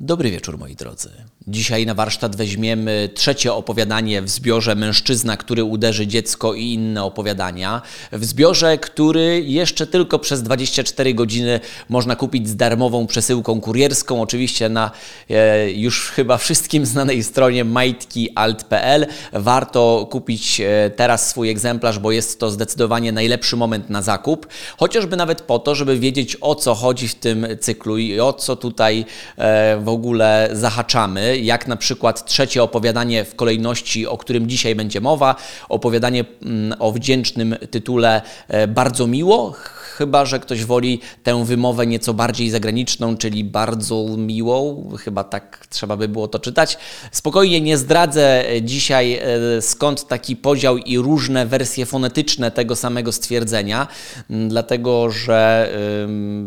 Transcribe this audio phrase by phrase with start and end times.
[0.00, 1.10] Dobry wieczór, moi drodzy.
[1.48, 7.82] Dzisiaj na warsztat weźmiemy trzecie opowiadanie w zbiorze Mężczyzna, który uderzy dziecko i inne opowiadania.
[8.12, 14.68] W zbiorze, który jeszcze tylko przez 24 godziny można kupić z darmową przesyłką kurierską, oczywiście
[14.68, 14.90] na
[15.30, 19.06] e, już chyba wszystkim znanej stronie majtkialt.pl.
[19.32, 24.46] Warto kupić e, teraz swój egzemplarz, bo jest to zdecydowanie najlepszy moment na zakup.
[24.76, 28.56] Chociażby nawet po to, żeby wiedzieć o co chodzi w tym cyklu i o co
[28.56, 29.04] tutaj
[29.38, 35.00] e, w ogóle zahaczamy, jak na przykład trzecie opowiadanie w kolejności, o którym dzisiaj będzie
[35.00, 35.36] mowa,
[35.68, 39.54] opowiadanie mm, o wdzięcznym tytule e, Bardzo miło,
[39.98, 45.96] chyba że ktoś woli tę wymowę nieco bardziej zagraniczną, czyli bardzo miłą, chyba tak trzeba
[45.96, 46.78] by było to czytać.
[47.12, 53.86] Spokojnie nie zdradzę dzisiaj e, skąd taki podział i różne wersje fonetyczne tego samego stwierdzenia,
[54.30, 55.72] dlatego że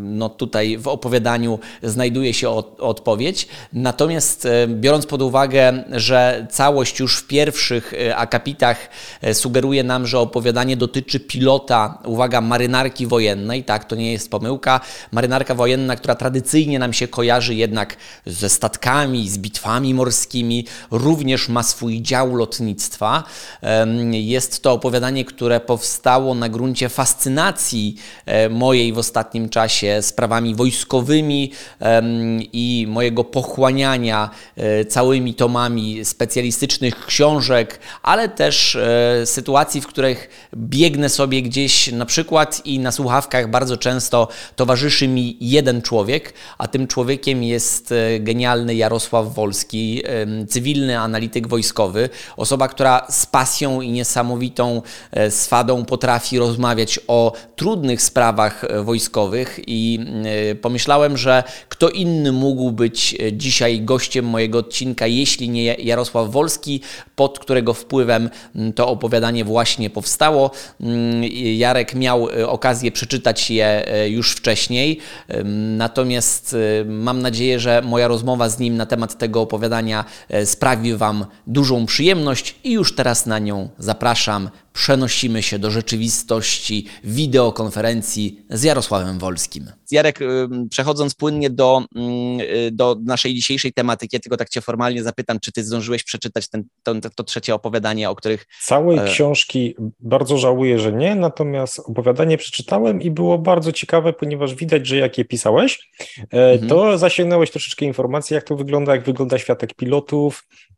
[0.02, 3.48] no tutaj w opowiadaniu znajduje się odpowiedź.
[3.74, 8.90] Natomiast e, biorąc pod uwagę, że całość już w pierwszych e, akapitach
[9.34, 14.80] sugeruje nam, że opowiadanie dotyczy pilota, uwaga, marynarki wojennej, tak, to nie jest pomyłka.
[15.12, 21.64] Marynarka wojenna, która tradycyjnie nam się kojarzy jednak ze statkami, z bitwami morskimi, również ma
[21.64, 23.24] swój dział lotnictwa.
[24.12, 31.52] Jest to opowiadanie, które powstało na gruncie fascynacji e, mojej w ostatnim czasie sprawami wojskowymi
[32.54, 41.10] i mojego pochłaniania e, całymi tomami specjalistycznych książek, ale też e, sytuacji, w których biegnę
[41.10, 42.92] sobie gdzieś na przykład i na
[43.48, 50.04] bardzo często towarzyszy mi jeden człowiek, a tym człowiekiem jest e, genialny Jarosław Wolski,
[50.48, 58.02] cywilny analityk wojskowy, osoba, która z pasją i niesamowitą e, swadą potrafi rozmawiać o trudnych
[58.02, 60.00] sprawach e, wojskowych i
[60.62, 66.82] pomyślałem, że kto inny mógł być dzisiaj gościem mojego odcinka, jeśli nie Jarosław Wolski,
[67.16, 68.30] pod którego wpływem
[68.76, 70.52] to opowiadanie właśnie powstało.
[71.56, 74.98] Jarek miał okazję przeczytać przeczytać je e, już wcześniej.
[75.78, 80.96] Natomiast e, mam nadzieję, że moja rozmowa z nim na temat tego opowiadania e, sprawi
[80.96, 88.64] Wam dużą przyjemność i już teraz na nią zapraszam przenosimy się do rzeczywistości wideokonferencji z
[88.64, 89.72] Jarosławem Wolskim.
[89.92, 90.20] Jarek,
[90.70, 91.84] przechodząc płynnie do,
[92.42, 96.50] y, do naszej dzisiejszej tematyki, ja tylko tak Cię formalnie zapytam, czy Ty zdążyłeś przeczytać
[96.50, 98.48] ten, to, to trzecie opowiadanie, o których...
[98.64, 99.06] Całej e...
[99.06, 104.98] książki bardzo żałuję, że nie, natomiast opowiadanie przeczytałem i było bardzo ciekawe, ponieważ widać, że
[104.98, 105.90] jak je pisałeś,
[106.34, 106.70] e, mhm.
[106.70, 110.71] to zasięgnąłeś troszeczkę informacji, jak to wygląda, jak wygląda światek pilotów, mm,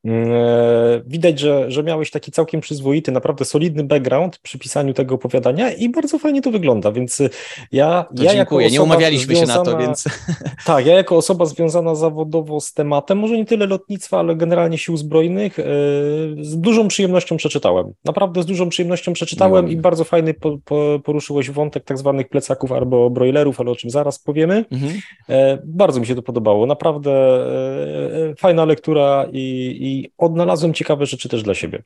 [1.06, 5.90] Widać, że, że miałeś taki całkiem przyzwoity, naprawdę solidny background przy pisaniu tego opowiadania i
[5.90, 7.30] bardzo fajnie to wygląda, więc y,
[7.72, 10.04] ja, to ja dziękuję, nie umawialiśmy związana, się na to, więc...
[10.66, 14.98] Tak, ja jako osoba związana zawodowo z tematem, może nie tyle lotnictwa, ale generalnie sił
[14.98, 15.64] zbrojnych, y,
[16.42, 17.94] z dużą przyjemnością przeczytałem.
[18.06, 22.72] Naprawdę z dużą przyjemnością przeczytałem i bardzo fajny po, po, poruszyłeś wątek tak zwanych plecaków
[22.72, 24.66] albo broilerów, ale o czym zaraz powiemy.
[24.72, 24.94] Mhm.
[25.30, 31.06] E, bardzo mi się to podobało, naprawdę e, e, fajna lektura i, i odnalazłem ciekawe
[31.06, 31.84] rzeczy też dla siebie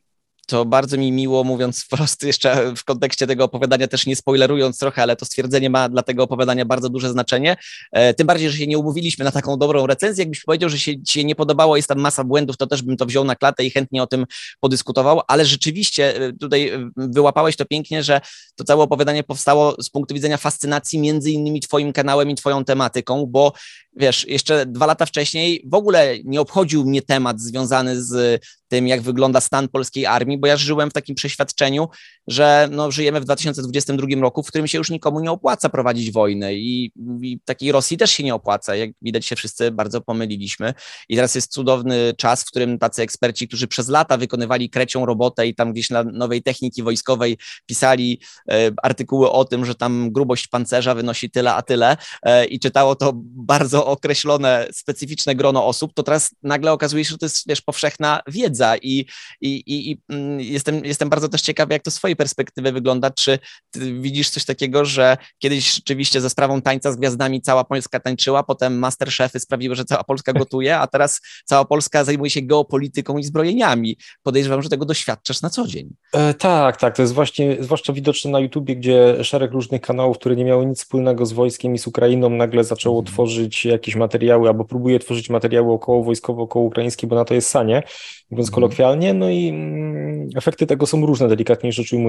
[0.48, 5.02] to bardzo mi miło, mówiąc wprost jeszcze w kontekście tego opowiadania, też nie spoilerując trochę,
[5.02, 7.58] ale to stwierdzenie ma dla tego opowiadania bardzo duże znaczenie.
[7.92, 10.22] E, tym bardziej, że się nie umówiliśmy na taką dobrą recenzję.
[10.22, 13.06] Jakbyś powiedział, że się ci nie podobało, jest tam masa błędów, to też bym to
[13.06, 14.26] wziął na klatę i chętnie o tym
[14.60, 18.22] podyskutował, ale rzeczywiście e, tutaj e, wyłapałeś to pięknie, że
[18.56, 23.26] to całe opowiadanie powstało z punktu widzenia fascynacji między innymi twoim kanałem i twoją tematyką,
[23.26, 23.54] bo
[24.00, 29.02] wiesz, jeszcze dwa lata wcześniej w ogóle nie obchodził mnie temat związany z tym, jak
[29.02, 31.88] wygląda stan polskiej armii, bo ja żyłem w takim przeświadczeniu,
[32.28, 36.56] że no, żyjemy w 2022 roku, w którym się już nikomu nie opłaca prowadzić wojny
[36.56, 38.76] i, i takiej Rosji też się nie opłaca.
[38.76, 40.74] Jak widać, się wszyscy bardzo pomyliliśmy.
[41.10, 45.48] I teraz jest cudowny czas, w którym tacy eksperci, którzy przez lata wykonywali krecią robotę
[45.48, 48.22] i tam gdzieś na nowej techniki wojskowej pisali
[48.52, 52.96] e, artykuły o tym, że tam grubość pancerza wynosi tyle a tyle e, i czytało
[52.96, 57.62] to bardzo określone, specyficzne grono osób, to teraz nagle okazuje się, że to jest wiesz,
[57.62, 59.06] powszechna wiedza i,
[59.42, 63.12] i, i, i mm, jestem, jestem bardzo też ciekawy, jak to z swojej perspektywy wygląda.
[63.12, 63.40] Czy
[63.76, 68.80] widzisz coś takiego, że kiedyś rzeczywiście ze sprawą tańca z gwiazdami cała Polska tańczyła, potem
[68.80, 73.98] masterchefy sprawiły, że cała Polska gotuje, a teraz cała Polska zajmuje się geopolityką i zbrojeniami.
[74.24, 75.90] Podejrzewam, że tego doświadczasz na co dzień.
[76.14, 76.96] E, tak, tak.
[76.96, 80.80] To jest właśnie, zwłaszcza widoczne na YouTubie, gdzie szereg różnych kanałów, które nie miały nic
[80.80, 83.14] wspólnego z wojskiem i z Ukrainą, nagle zaczęło mhm.
[83.14, 87.50] tworzyć jakieś materiały albo próbuje tworzyć materiały około wojskowo, około ukraińskie, bo na to jest
[87.50, 87.84] sanie,
[88.32, 88.56] mówiąc mhm.
[88.56, 89.14] kolokwialnie.
[89.14, 92.07] No i mm, efekty tego są różne, delikatnie rzecz ujmując.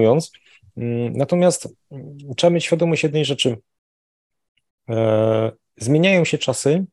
[0.77, 3.57] Mm, natomiast mm, trzeba mieć świadomość jednej rzeczy.
[4.89, 6.85] E, zmieniają się czasy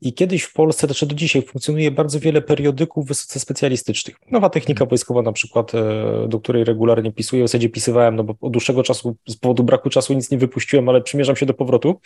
[0.00, 4.16] I kiedyś w Polsce, znaczy do dzisiaj funkcjonuje bardzo wiele periodyków wysoce specjalistycznych.
[4.30, 4.88] Nowa technika mhm.
[4.88, 8.82] wojskowa na przykład, e, do której regularnie pisuję, w zasadzie pisywałem, no bo od dłuższego
[8.82, 12.00] czasu, z powodu braku czasu nic nie wypuściłem, ale przymierzam się do powrotu.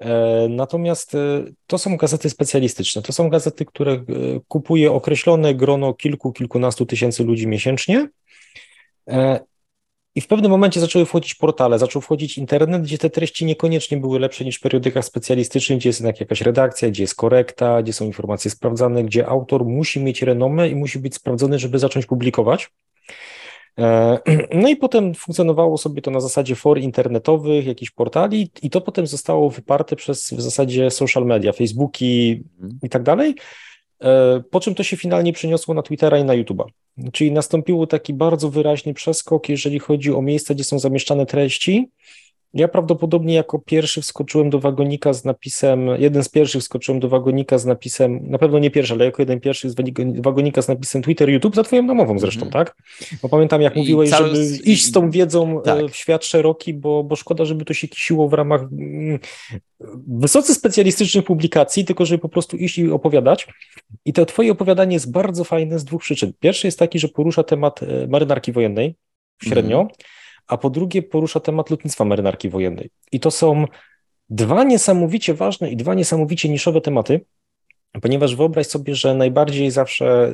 [0.00, 1.16] E, natomiast
[1.66, 3.02] to są gazety specjalistyczne.
[3.02, 4.04] To są gazety, które
[4.48, 8.08] kupuje określone grono kilku, kilkunastu tysięcy ludzi miesięcznie
[10.16, 14.18] i w pewnym momencie zaczęły wchodzić portale, zaczął wchodzić internet, gdzie te treści niekoniecznie były
[14.20, 18.50] lepsze niż w periodykach specjalistycznych, gdzie jest jakaś redakcja, gdzie jest korekta, gdzie są informacje
[18.50, 22.70] sprawdzane, gdzie autor musi mieć renomę i musi być sprawdzony, żeby zacząć publikować.
[23.78, 24.18] E,
[24.62, 29.06] no i potem funkcjonowało sobie to na zasadzie for internetowych, jakichś portali i to potem
[29.06, 32.78] zostało wyparte przez w zasadzie social media, Facebooki mhm.
[32.82, 33.34] i tak dalej.
[34.02, 36.64] E, po czym to się finalnie przeniosło na Twittera i na YouTube'a.
[37.12, 41.90] Czyli nastąpił taki bardzo wyraźny przeskok, jeżeli chodzi o miejsca, gdzie są zamieszczane treści.
[42.56, 47.58] Ja prawdopodobnie jako pierwszy wskoczyłem do wagonika z napisem, jeden z pierwszych wskoczyłem do wagonika
[47.58, 49.74] z napisem, na pewno nie pierwszy, ale jako jeden pierwszy z
[50.20, 52.52] wagonika z napisem Twitter, YouTube, za twoją namową zresztą, mm.
[52.52, 52.76] tak?
[53.22, 54.28] Bo pamiętam, jak I mówiłeś, cały...
[54.28, 55.90] żeby iść z tą wiedzą e, tak.
[55.90, 59.18] w świat szeroki, bo, bo szkoda, żeby to się kisiło w ramach mm,
[60.08, 63.46] wysoce specjalistycznych publikacji, tylko żeby po prostu iść i opowiadać.
[64.04, 66.32] I to twoje opowiadanie jest bardzo fajne z dwóch przyczyn.
[66.40, 68.94] Pierwszy jest taki, że porusza temat e, marynarki wojennej
[69.42, 69.88] średnio, mm
[70.46, 72.90] a po drugie porusza temat lotnictwa marynarki wojennej.
[73.12, 73.64] I to są
[74.30, 77.20] dwa niesamowicie ważne i dwa niesamowicie niszowe tematy,
[78.02, 80.32] ponieważ wyobraź sobie, że najbardziej zawsze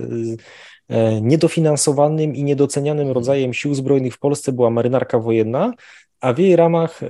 [0.88, 5.72] e, niedofinansowanym i niedocenianym rodzajem sił zbrojnych w Polsce była marynarka wojenna,
[6.22, 7.06] a w jej ramach e,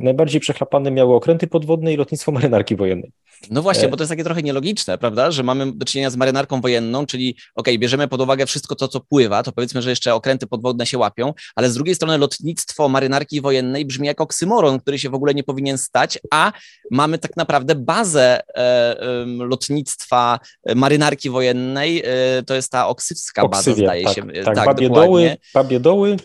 [0.00, 3.12] najbardziej przechlapane miały okręty podwodne i lotnictwo marynarki wojennej.
[3.50, 6.16] No właśnie, e, bo to jest takie trochę nielogiczne, prawda, że mamy do czynienia z
[6.16, 10.14] marynarką wojenną, czyli ok, bierzemy pod uwagę wszystko to, co pływa, to powiedzmy, że jeszcze
[10.14, 14.98] okręty podwodne się łapią, ale z drugiej strony lotnictwo marynarki wojennej brzmi jak oksymoron, który
[14.98, 16.52] się w ogóle nie powinien stać, a
[16.90, 18.94] mamy tak naprawdę bazę e,
[19.26, 20.38] lotnictwa
[20.74, 22.02] marynarki wojennej,
[22.46, 24.22] to jest ta oksywska Oksywie, baza, zdaje tak, się.
[24.44, 26.16] Tak, tak babie, doły, babie doły,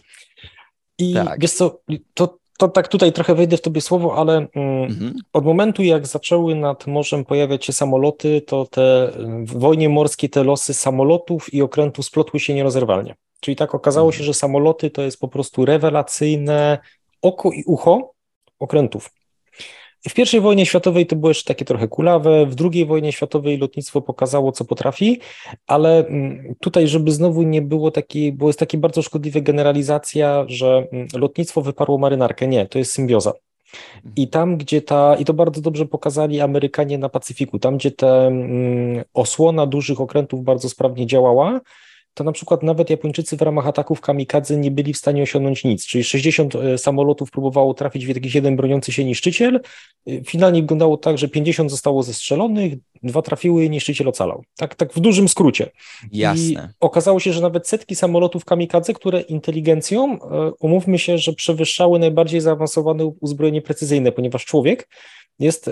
[1.09, 1.39] i tak.
[1.39, 1.79] wiesz co,
[2.13, 5.13] to, to tak tutaj trochę wejdę w tobie słowo, ale mm, mhm.
[5.33, 9.11] od momentu jak zaczęły nad morzem pojawiać się samoloty, to te
[9.43, 13.15] w wojnie morskiej te losy samolotów i okrętów splotły się nierozerwalnie.
[13.39, 14.19] Czyli tak okazało mhm.
[14.19, 16.77] się, że samoloty to jest po prostu rewelacyjne
[17.21, 18.13] oko i ucho
[18.59, 19.09] okrętów.
[20.09, 24.01] W I wojnie światowej to było jeszcze takie trochę kulawe, w II wojnie światowej lotnictwo
[24.01, 25.19] pokazało, co potrafi,
[25.67, 30.87] ale mm, tutaj, żeby znowu nie było takiej, bo jest taka bardzo szkodliwa generalizacja, że
[30.91, 32.47] mm, lotnictwo wyparło marynarkę.
[32.47, 33.33] Nie, to jest symbioza.
[34.15, 38.07] I tam, gdzie ta, i to bardzo dobrze pokazali Amerykanie na Pacyfiku, tam, gdzie ta
[38.07, 41.59] mm, osłona dużych okrętów bardzo sprawnie działała,
[42.13, 45.85] to na przykład nawet Japończycy w ramach ataków kamikadze nie byli w stanie osiągnąć nic,
[45.85, 49.61] czyli 60 e, samolotów próbowało trafić w jakiś jeden broniący się niszczyciel,
[50.07, 52.73] e, finalnie wyglądało tak, że 50 zostało zestrzelonych,
[53.03, 54.43] dwa trafiły i niszczyciel ocalał.
[54.57, 55.71] Tak, tak w dużym skrócie.
[56.11, 56.43] Jasne.
[56.43, 61.99] I okazało się, że nawet setki samolotów kamikadze, które inteligencją, e, umówmy się, że przewyższały
[61.99, 64.89] najbardziej zaawansowane uzbrojenie precyzyjne, ponieważ człowiek
[65.39, 65.69] jest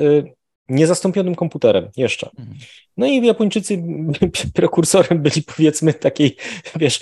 [0.72, 2.30] niezastąpionym komputerem jeszcze.
[2.40, 2.58] Mhm.
[2.98, 3.84] No i Japończycy
[4.54, 6.36] prekursorem byli powiedzmy takiej,
[6.76, 7.00] wiesz,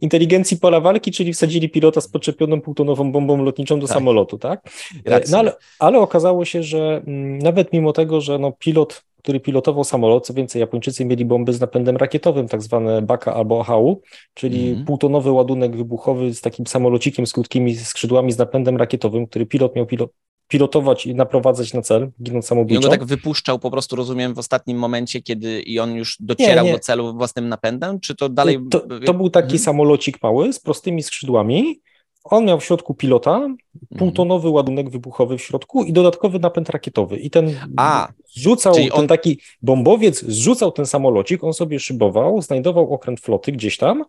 [0.00, 3.94] inteligencji pola walki, czyli wsadzili pilota z podczepioną półtonową bombą lotniczą do tak.
[3.94, 4.70] samolotu, tak?
[5.30, 9.84] No ale, ale okazało się, że mm, nawet mimo tego, że no pilot który pilotował
[9.84, 14.02] samolot, co więcej, Japończycy mieli bomby z napędem rakietowym, tak zwane Baka albo AHU,
[14.34, 14.84] czyli mm.
[14.84, 19.86] półtonowy ładunek wybuchowy z takim samolocikiem z krótkimi skrzydłami z napędem rakietowym, który pilot miał
[19.86, 20.10] pilot,
[20.48, 22.74] pilotować i naprowadzać na cel, ginąc samobójczo.
[22.74, 26.16] I on go tak wypuszczał po prostu, rozumiem, w ostatnim momencie, kiedy i on już
[26.20, 26.76] docierał nie, nie.
[26.76, 28.58] do celu własnym napędem, czy to dalej...
[28.70, 29.58] To, to był taki mhm.
[29.58, 31.80] samolocik mały z prostymi skrzydłami,
[32.24, 33.58] on miał w środku pilota, mhm.
[33.98, 37.16] półtonowy ładunek wybuchowy w środku i dodatkowy napęd rakietowy.
[37.16, 39.08] I ten A, zrzucał, ten on...
[39.08, 44.04] taki bombowiec zrzucał ten samolocik, on sobie szybował, znajdował okręt floty gdzieś tam,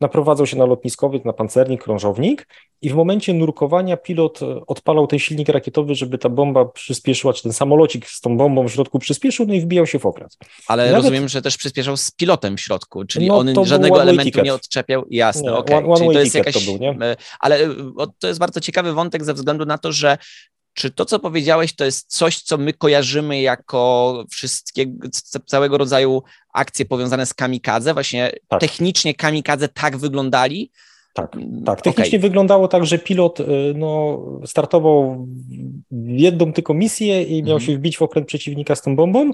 [0.00, 2.46] naprowadzał się na lotniskowiec, na pancernik, krążownik
[2.82, 7.42] i w momencie nurkowania pilot e, odpalał ten silnik rakietowy, żeby ta bomba przyspieszyła, czy
[7.42, 10.36] ten samolocik z tą bombą w środku przyspieszył, no i wbijał się w okręt.
[10.68, 10.96] Ale Nawet...
[10.96, 15.04] rozumiem, że też przyspieszał z pilotem w środku, czyli no, on żadnego elementu nie odczepiał.
[15.10, 15.76] Jasne, okej.
[15.76, 15.96] Okay.
[15.96, 16.54] Czyli to jest jakaś...
[16.54, 16.90] To był, nie?
[16.90, 17.68] E, ale e,
[18.18, 20.18] to jest bardzo ciekawy wątek ze względu na to, że
[20.74, 24.86] czy to, co powiedziałeś, to jest coś, co my kojarzymy jako wszystkie,
[25.46, 26.22] całego rodzaju
[26.52, 27.94] akcje powiązane z kamikadze?
[27.94, 28.60] Właśnie tak.
[28.60, 30.70] technicznie kamikadze tak wyglądali?
[31.14, 31.82] Tak, tak.
[31.82, 32.28] Technicznie okay.
[32.28, 33.44] wyglądało tak, że pilot y,
[33.76, 35.26] no, startował
[36.06, 37.60] jedną tylko misję i miał mhm.
[37.60, 39.30] się wbić w okręt przeciwnika z tą bombą.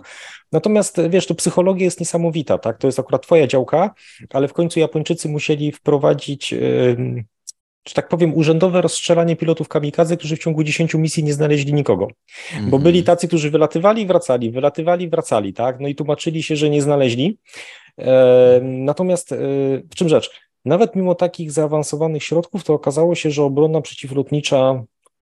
[0.52, 2.78] Natomiast wiesz, to psychologia jest niesamowita, tak?
[2.78, 3.94] To jest akurat twoja działka,
[4.32, 6.54] ale w końcu Japończycy musieli wprowadzić
[7.88, 12.08] że tak powiem, urzędowe rozstrzelanie pilotów kamikadze, którzy w ciągu 10 misji nie znaleźli nikogo.
[12.52, 12.70] Mm -hmm.
[12.70, 15.80] Bo byli tacy, którzy wylatywali, wracali, wylatywali, wracali, tak?
[15.80, 17.38] No i tłumaczyli się, że nie znaleźli.
[17.98, 19.36] E, natomiast e,
[19.90, 20.30] w czym rzecz?
[20.64, 24.84] Nawet mimo takich zaawansowanych środków, to okazało się, że obrona przeciwlotnicza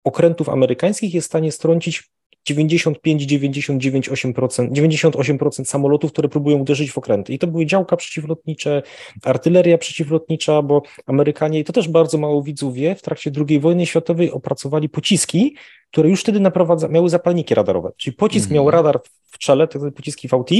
[0.05, 2.11] okrętów amerykańskich jest w stanie strącić
[2.45, 7.33] 95, 99, 8%, 98% samolotów, które próbują uderzyć w okręty.
[7.33, 8.83] I to były działka przeciwlotnicze,
[9.25, 13.87] artyleria przeciwlotnicza, bo Amerykanie, i to też bardzo mało widzów wie, w trakcie II wojny
[13.87, 15.57] światowej opracowali pociski,
[15.91, 17.93] które już wtedy naprowadza, miały zapalniki radarowe.
[17.97, 18.55] Czyli pocisk -hmm.
[18.55, 20.51] miał radar w czele, te pociski VT,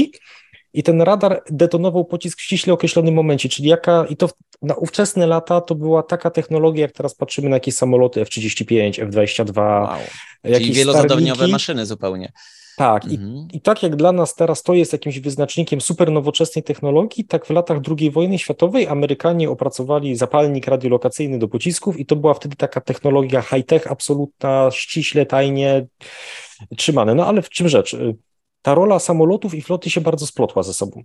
[0.75, 4.29] i ten radar detonował pocisk w ściśle określonym momencie, czyli jaka, i to
[4.63, 9.57] na ówczesne lata to była taka technologia, jak teraz patrzymy na jakieś samoloty F-35, F-22.
[9.57, 9.99] Wow.
[10.55, 12.33] Czyli wielozadaniowe maszyny zupełnie.
[12.77, 13.49] Tak, mhm.
[13.53, 17.47] i, i tak jak dla nas teraz to jest jakimś wyznacznikiem super nowoczesnej technologii, tak
[17.47, 22.57] w latach II wojny światowej Amerykanie opracowali zapalnik radiolokacyjny do pocisków i to była wtedy
[22.57, 25.87] taka technologia high-tech, absolutna, ściśle, tajnie
[26.77, 27.15] trzymane.
[27.15, 27.97] No ale w czym rzecz?
[28.63, 31.05] Ta rola samolotów i floty się bardzo splotła ze sobą.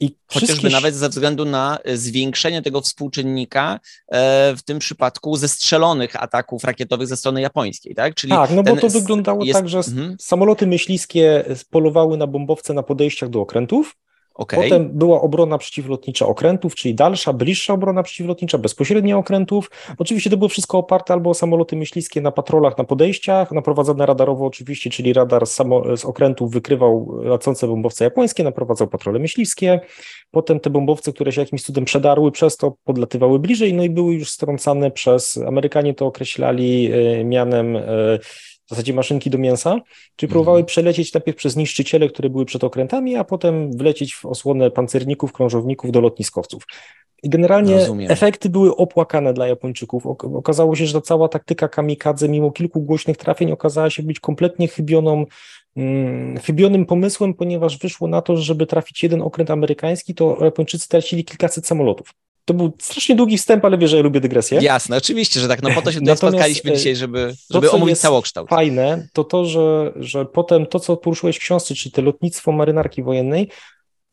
[0.00, 0.68] I Chociażby wszystkie...
[0.68, 7.08] nawet ze względu na e, zwiększenie tego współczynnika e, w tym przypadku zestrzelonych ataków rakietowych
[7.08, 8.14] ze strony japońskiej, tak?
[8.14, 9.60] Czyli tak, no bo to wyglądało jest...
[9.60, 10.16] tak, że mhm.
[10.20, 13.96] samoloty myśliwskie polowały na bombowce na podejściach do okrętów,
[14.36, 14.62] Okay.
[14.62, 19.70] Potem była obrona przeciwlotnicza okrętów, czyli dalsza, bliższa obrona przeciwlotnicza, bezpośrednia okrętów.
[19.98, 24.46] Oczywiście to było wszystko oparte albo o samoloty myśliwskie na patrolach, na podejściach, naprowadzane radarowo
[24.46, 29.80] oczywiście, czyli radar z, samo, z okrętów wykrywał lecące bombowce japońskie, naprowadzał patrole myśliwskie.
[30.30, 34.14] Potem te bombowce, które się jakimś cudem przedarły przez to, podlatywały bliżej, no i były
[34.14, 37.82] już strącane przez, Amerykanie to określali e, mianem e,
[38.66, 39.80] w zasadzie maszynki do mięsa,
[40.16, 40.66] czyli próbowały mhm.
[40.66, 45.92] przelecieć najpierw przez niszczyciele, które były przed okrętami, a potem wlecieć w osłonę pancerników, krążowników
[45.92, 46.66] do lotniskowców.
[47.22, 48.10] I generalnie Rozumiem.
[48.10, 50.06] efekty były opłakane dla Japończyków.
[50.06, 54.68] Okazało się, że ta cała taktyka kamikadze, mimo kilku głośnych trafień, okazała się być kompletnie
[54.68, 55.24] chybioną,
[55.74, 60.84] hmm, chybionym pomysłem, ponieważ wyszło na to, że żeby trafić jeden okręt amerykański, to Japończycy
[60.84, 62.14] stracili kilkaset samolotów.
[62.46, 64.58] To był strasznie długi wstęp, ale wiesz, że ja lubię dygresję.
[64.62, 65.62] Jasne, oczywiście, że tak.
[65.62, 68.48] No po to się tutaj spotkaliśmy e, dzisiaj, żeby, żeby to, omówić całokształt.
[68.48, 73.02] Fajne, to to, że, że potem to, co poruszyłeś w książce, czyli te lotnictwo marynarki
[73.02, 73.48] wojennej,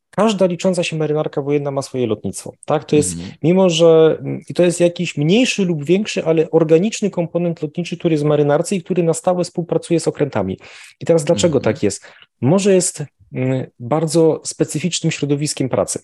[0.09, 2.53] każda licząca się marynarka wojenna ma swoje lotnictwo.
[2.65, 3.31] Tak, to jest, mm.
[3.43, 8.23] mimo że i to jest jakiś mniejszy lub większy, ale organiczny komponent lotniczy, który jest
[8.23, 10.59] w marynarce i który na stałe współpracuje z okrętami.
[10.99, 11.63] I teraz dlaczego mm.
[11.63, 12.05] tak jest?
[12.41, 15.99] Może jest mm, bardzo specyficznym środowiskiem pracy.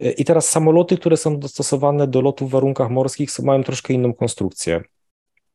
[0.00, 4.82] I teraz samoloty, które są dostosowane do lotu w warunkach morskich, mają troszkę inną konstrukcję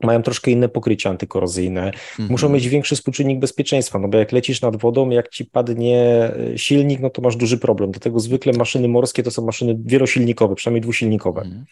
[0.03, 2.29] mają troszkę inne pokrycie antykorozyjne, mhm.
[2.29, 5.99] muszą mieć większy współczynnik bezpieczeństwa, no bo jak lecisz nad wodą, jak ci padnie
[6.53, 7.91] e, silnik, no to masz duży problem.
[7.91, 11.41] Dlatego zwykle maszyny morskie to są maszyny wielosilnikowe, przynajmniej dwusilnikowe.
[11.41, 11.65] Mhm.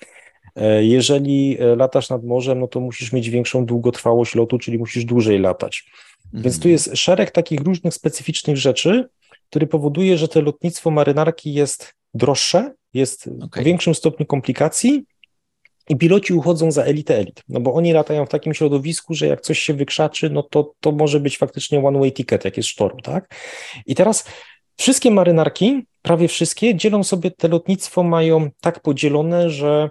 [0.56, 5.06] E, jeżeli e, latasz nad morzem, no to musisz mieć większą długotrwałość lotu, czyli musisz
[5.06, 5.86] dłużej latać.
[6.26, 6.44] Mhm.
[6.44, 9.10] Więc tu jest szereg takich różnych specyficznych rzeczy,
[9.50, 13.64] który powoduje, że to lotnictwo marynarki jest droższe, jest okay.
[13.64, 15.06] w większym stopniu komplikacji
[15.90, 19.42] i piloci uchodzą za elitę elit, no bo oni latają w takim środowisku, że jak
[19.42, 23.36] coś się wykrzaczy, no to to może być faktycznie one-way ticket, jak jest sztorm, tak?
[23.86, 24.26] I teraz
[24.78, 29.90] wszystkie marynarki, prawie wszystkie, dzielą sobie, te lotnictwo mają tak podzielone, że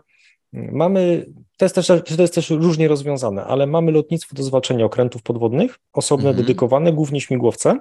[0.53, 5.23] mamy, to jest też, to jest też różnie rozwiązane, ale mamy lotnictwo do zwalczania okrętów
[5.23, 6.47] podwodnych, osobne, mhm.
[6.47, 7.79] dedykowane, głównie śmigłowce,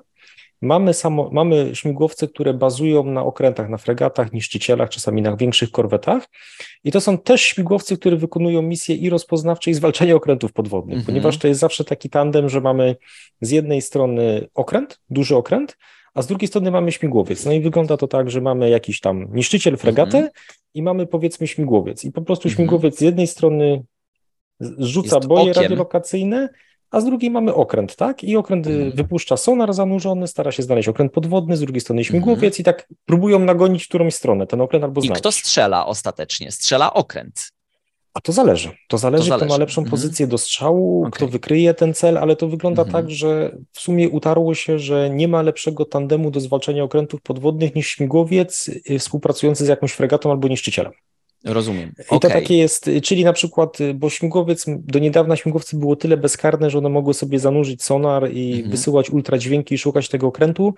[0.62, 6.28] Mamy, samo, mamy śmigłowce, które bazują na okrętach, na fregatach, niszczycielach, czasami na większych korwetach.
[6.84, 11.04] I to są też śmigłowce, które wykonują misje i rozpoznawcze, i zwalczania okrętów podwodnych, mm
[11.04, 11.06] -hmm.
[11.06, 12.96] ponieważ to jest zawsze taki tandem, że mamy
[13.42, 15.78] z jednej strony okręt, duży okręt,
[16.14, 17.46] a z drugiej strony mamy śmigłowiec.
[17.46, 20.60] No i wygląda to tak, że mamy jakiś tam niszczyciel, fregatę mm -hmm.
[20.74, 22.06] i mamy powiedzmy śmigłowiec.
[22.06, 22.58] I po prostu mm -hmm.
[22.58, 23.84] śmigłowiec z jednej strony
[24.60, 25.64] zrzuca jest boje okiem.
[25.64, 26.50] radiolokacyjne,
[26.92, 28.24] a z drugiej mamy okręt, tak?
[28.24, 28.92] I okręt mhm.
[28.92, 32.62] wypuszcza sonar zanurzony, stara się znaleźć okręt podwodny, z drugiej strony śmigłowiec mhm.
[32.62, 35.20] i tak próbują nagonić którąś stronę, ten okręt albo znaleźć.
[35.20, 36.52] I kto strzela ostatecznie?
[36.52, 37.52] Strzela okręt.
[38.14, 38.72] A to zależy.
[38.88, 39.46] To zależy, to zależy.
[39.46, 39.92] kto ma lepszą mhm.
[39.92, 41.12] pozycję do strzału, okay.
[41.12, 43.04] kto wykryje ten cel, ale to wygląda mhm.
[43.04, 47.76] tak, że w sumie utarło się, że nie ma lepszego tandemu do zwalczania okrętów podwodnych
[47.76, 50.94] niż śmigłowiec y, współpracujący z jakąś fregatą albo niszczycielem.
[51.46, 51.92] Rozumiem.
[52.00, 52.20] I okay.
[52.20, 56.78] to takie jest, czyli na przykład, bo śmigłowiec, do niedawna śmigłowce było tyle bezkarne, że
[56.78, 58.72] one mogły sobie zanurzyć sonar i mhm.
[58.72, 60.74] wysyłać ultradźwięki i szukać tego okrętu.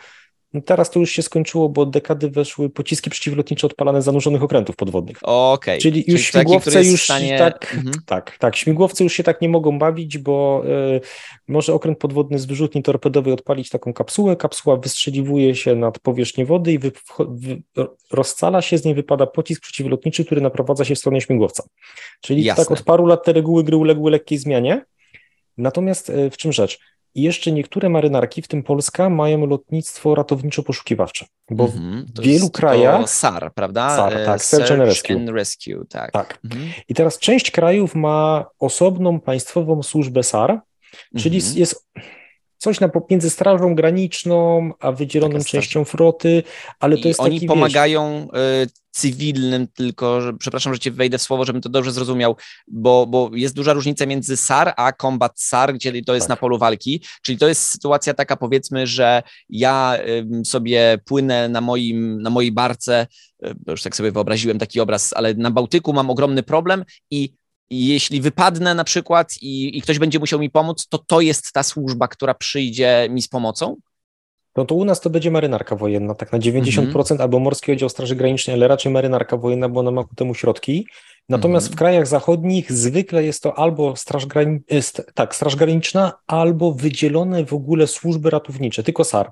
[0.54, 4.44] No teraz to już się skończyło, bo od dekady weszły pociski przeciwlotnicze odpalane z zanurzonych
[4.44, 5.18] okrętów podwodnych.
[5.22, 5.54] Okej.
[5.54, 5.78] Okay.
[5.78, 7.38] Czyli już Czyli śmigłowce taki, już stanie...
[7.38, 7.96] tak, mhm.
[8.06, 10.64] tak, tak, śmigłowce już się tak nie mogą bawić, bo
[10.96, 11.02] y,
[11.48, 16.74] może okręt podwodny z wyrzutni torpedowej odpalić taką kapsułę, kapsuła wystrzeliwuje się nad powierzchnię wody
[16.74, 17.62] i wy, wy,
[18.12, 21.64] rozcala się, z niej wypada pocisk przeciwlotniczy, który naprowadza się w stronę śmigłowca.
[22.22, 22.66] Czyli Jasne.
[22.66, 24.86] tak od paru lat te reguły gry uległy lekkiej zmianie.
[25.58, 26.80] Natomiast y, w czym rzecz?
[27.16, 32.50] I jeszcze niektóre marynarki, w tym Polska, mają lotnictwo ratowniczo-poszukiwawcze, bo mm -hmm, w wielu
[32.50, 33.10] krajach...
[33.10, 33.96] SAR, prawda?
[33.96, 35.14] SAR, tak, e, Search, and Rescue.
[35.16, 36.12] And rescue tak.
[36.12, 36.40] tak.
[36.44, 36.70] Mm -hmm.
[36.88, 40.62] I teraz część krajów ma osobną państwową służbę SAR,
[41.18, 41.58] czyli mm -hmm.
[41.58, 41.88] jest
[42.62, 46.44] coś na pomiędzy Strażą Graniczną, a wydzieloną częścią floty,
[46.80, 51.18] ale to I jest oni taki, pomagają wiesz, cywilnym, tylko, że, przepraszam, że cię wejdę
[51.18, 52.36] w słowo, żebym to dobrze zrozumiał,
[52.68, 56.30] bo, bo jest duża różnica między SAR a Combat SAR, gdzie to jest tak.
[56.30, 59.98] na polu walki, czyli to jest sytuacja taka powiedzmy, że ja
[60.46, 63.08] sobie płynę na, moim, na mojej barce,
[63.68, 67.41] już tak sobie wyobraziłem taki obraz, ale na Bałtyku mam ogromny problem i
[67.72, 71.64] jeśli wypadnę na przykład i, i, ktoś będzie musiał mi pomóc, to to jest ta
[71.64, 73.76] służba, która przyjdzie mi z pomocą?
[74.56, 77.22] No to u nas to będzie marynarka wojenna, tak na 90% mhm.
[77.22, 80.88] albo Morski Oddział Straży Granicznej, ale raczej marynarka wojenna, bo ona ma ku temu środki.
[81.30, 81.76] Natomiast mhm.
[81.76, 84.60] w krajach zachodnich zwykle jest to albo straż, grani
[85.14, 89.32] tak, straż Graniczna, albo wydzielone w ogóle służby ratownicze, tylko SAR.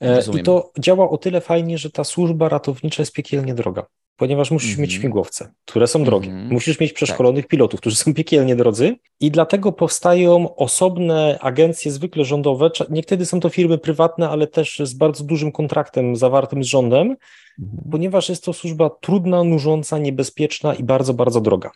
[0.00, 0.40] E, Rozumiem.
[0.40, 3.86] I to działa o tyle fajnie, że ta służba ratownicza jest piekielnie droga
[4.20, 4.80] ponieważ musisz mm -hmm.
[4.80, 5.02] mieć mhm.
[5.02, 6.30] śmigłowce, które są drogie.
[6.30, 6.52] Mm -hmm.
[6.52, 7.50] Musisz mieć przeszkolonych tak.
[7.50, 12.70] pilotów, którzy są piekielnie drodzy i dlatego powstają osobne agencje, zwykle rządowe.
[12.90, 17.16] Niekiedy są to firmy prywatne, ale też z bardzo dużym kontraktem zawartym z rządem, mm
[17.60, 17.90] -hmm.
[17.90, 21.70] ponieważ jest to służba trudna, nużąca, niebezpieczna i bardzo, bardzo droga.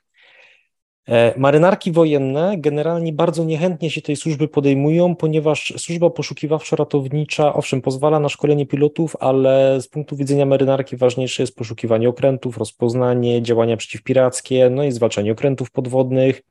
[1.08, 8.20] E, marynarki wojenne generalnie bardzo niechętnie się tej służby podejmują, ponieważ służba poszukiwawczo-ratownicza, owszem, pozwala
[8.20, 14.70] na szkolenie pilotów, ale z punktu widzenia marynarki ważniejsze jest poszukiwanie okrętów, rozpoznanie, działania przeciwpirackie,
[14.70, 16.42] no i zwalczanie okrętów podwodnych.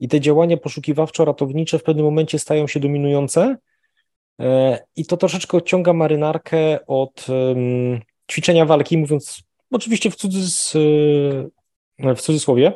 [0.00, 3.56] I te działania poszukiwawczo-ratownicze w pewnym momencie stają się dominujące
[4.40, 7.26] e, i to troszeczkę odciąga marynarkę od
[8.30, 10.72] ćwiczenia walki, mówiąc oczywiście w, cudzys,
[11.98, 12.72] w cudzysłowie,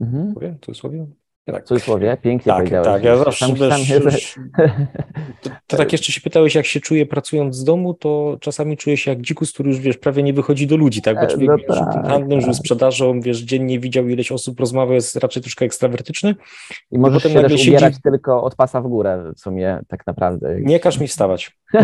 [0.00, 0.34] Mhm.
[0.34, 1.06] W cudzysłowie?
[1.52, 1.64] Tak.
[1.64, 2.86] Cudzysłowie, pięknie tak, powiedziałeś.
[2.86, 3.80] Tak, ja zawsze tam, tam
[5.42, 8.96] to, to, tak jeszcze się pytałeś, jak się czuję pracując z domu, to czasami czuję
[8.96, 11.50] się jak dzikus, który już, wiesz, prawie nie wychodzi do ludzi, tak, bo e, człowiek
[11.68, 12.54] no tak, tym handlem, tak.
[12.54, 16.34] sprzedażą, wiesz, dziennie widział ileś osób rozmawia, jest raczej troszkę ekstrawertyczny.
[16.90, 17.70] I możesz się też siedzi...
[17.70, 20.60] ubierać tylko od pasa w górę w sumie, tak naprawdę.
[20.60, 21.58] Nie każ mi wstawać.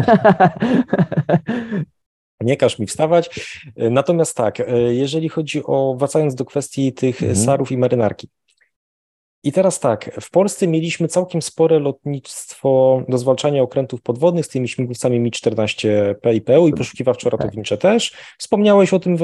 [2.41, 3.41] Nie każ mi wstawać.
[3.77, 7.45] Natomiast tak, jeżeli chodzi o, wracając do kwestii tych mhm.
[7.47, 8.29] sarów i marynarki.
[9.47, 14.69] I teraz tak, w Polsce mieliśmy całkiem spore lotnictwo do zwalczania okrętów podwodnych z tymi
[14.69, 17.81] śmigłowcami Mi-14 PIPU i poszukiwawczo-ratownicze tak.
[17.81, 18.13] też.
[18.39, 19.21] Wspomniałeś o tym w,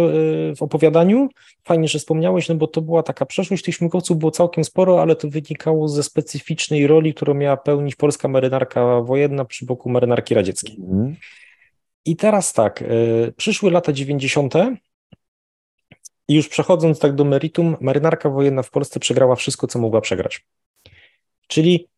[0.56, 1.28] w, opowiadaniu.
[1.64, 3.64] Fajnie, że wspomniałeś, no bo to była taka przeszłość.
[3.64, 8.28] Tych śmigłowców było całkiem sporo, ale to wynikało ze specyficznej roli, którą miała pełnić polska
[8.28, 10.76] marynarka wojenna przy boku marynarki radzieckiej.
[10.80, 11.16] Mhm.
[12.04, 14.54] I teraz tak, y, przyszły lata 90.
[16.28, 20.46] i już przechodząc tak do meritum, marynarka wojenna w Polsce przegrała wszystko, co mogła przegrać.
[21.46, 21.88] Czyli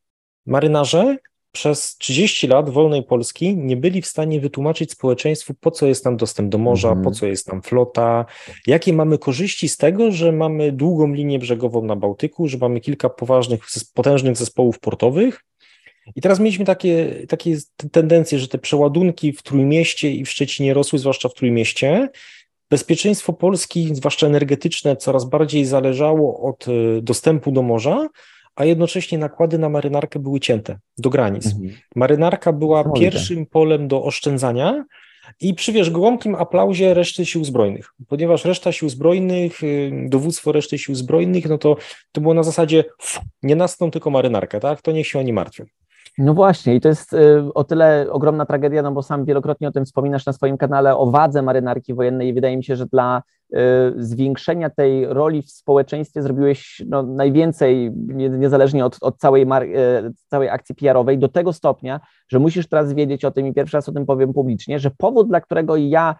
[0.46, 1.16] marynarze
[1.52, 6.16] przez 30 lat wolnej Polski nie byli w stanie wytłumaczyć społeczeństwu, po co jest nam
[6.16, 7.04] dostęp do morza, mm.
[7.04, 8.26] po co jest nam flota,
[8.66, 13.08] jakie mamy korzyści z tego, że mamy długą linię brzegową na Bałtyku, że mamy kilka
[13.08, 13.60] poważnych,
[13.94, 15.44] potężnych zespołów portowych,
[16.16, 17.56] i teraz mieliśmy takie, takie
[17.92, 22.08] tendencje, że te przeładunki w Trójmieście i w Szczecinie rosły, zwłaszcza w Trójmieście.
[22.70, 28.08] Bezpieczeństwo Polski, zwłaszcza energetyczne, coraz bardziej zależało od e, dostępu do morza,
[28.56, 31.46] a jednocześnie nakłady na marynarkę były cięte do granic.
[31.46, 31.72] Mhm.
[31.96, 34.84] Marynarka była pierwszym polem do oszczędzania,
[35.40, 40.78] i przy wiesz, głębokim aplauzie reszty sił zbrojnych, ponieważ reszta sił zbrojnych, y, dowództwo reszty
[40.78, 41.76] sił zbrojnych, no to
[42.12, 42.84] to było na zasadzie
[43.42, 44.82] nie nas tą tylko marynarkę, tak?
[44.82, 45.64] To niech się oni martwią.
[46.18, 49.72] No właśnie, i to jest y, o tyle ogromna tragedia, no bo sam wielokrotnie o
[49.72, 52.28] tym wspominasz na swoim kanale, o wadze marynarki wojennej.
[52.28, 53.22] I wydaje mi się, że dla
[53.54, 53.58] y,
[53.96, 57.90] zwiększenia tej roli w społeczeństwie zrobiłeś no, najwięcej,
[58.38, 63.24] niezależnie od, od całej, y, całej akcji PR-owej, do tego stopnia, że musisz teraz wiedzieć
[63.24, 66.14] o tym i pierwszy raz o tym powiem publicznie, że powód, dla którego ja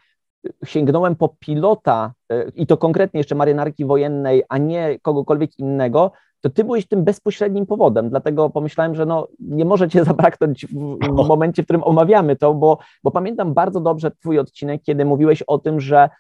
[0.65, 2.13] sięgnąłem po pilota
[2.55, 6.13] i to konkretnie jeszcze marynarki wojennej, a nie kogokolwiek innego,
[6.45, 10.99] to ty byłeś tym bezpośrednim powodem, dlatego pomyślałem, że no, nie może cię zabraknąć w,
[10.99, 15.43] w momencie, w którym omawiamy to, bo, bo pamiętam bardzo dobrze twój odcinek, kiedy mówiłeś
[15.43, 16.11] o tym, że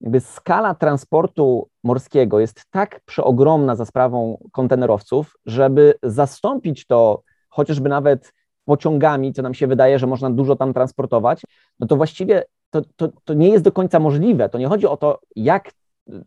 [0.00, 8.32] jakby skala transportu morskiego jest tak przeogromna za sprawą kontenerowców, żeby zastąpić to chociażby nawet
[8.64, 11.42] pociągami, co nam się wydaje, że można dużo tam transportować,
[11.80, 14.48] no to właściwie to, to, to nie jest do końca możliwe.
[14.48, 15.70] To nie chodzi o to, jak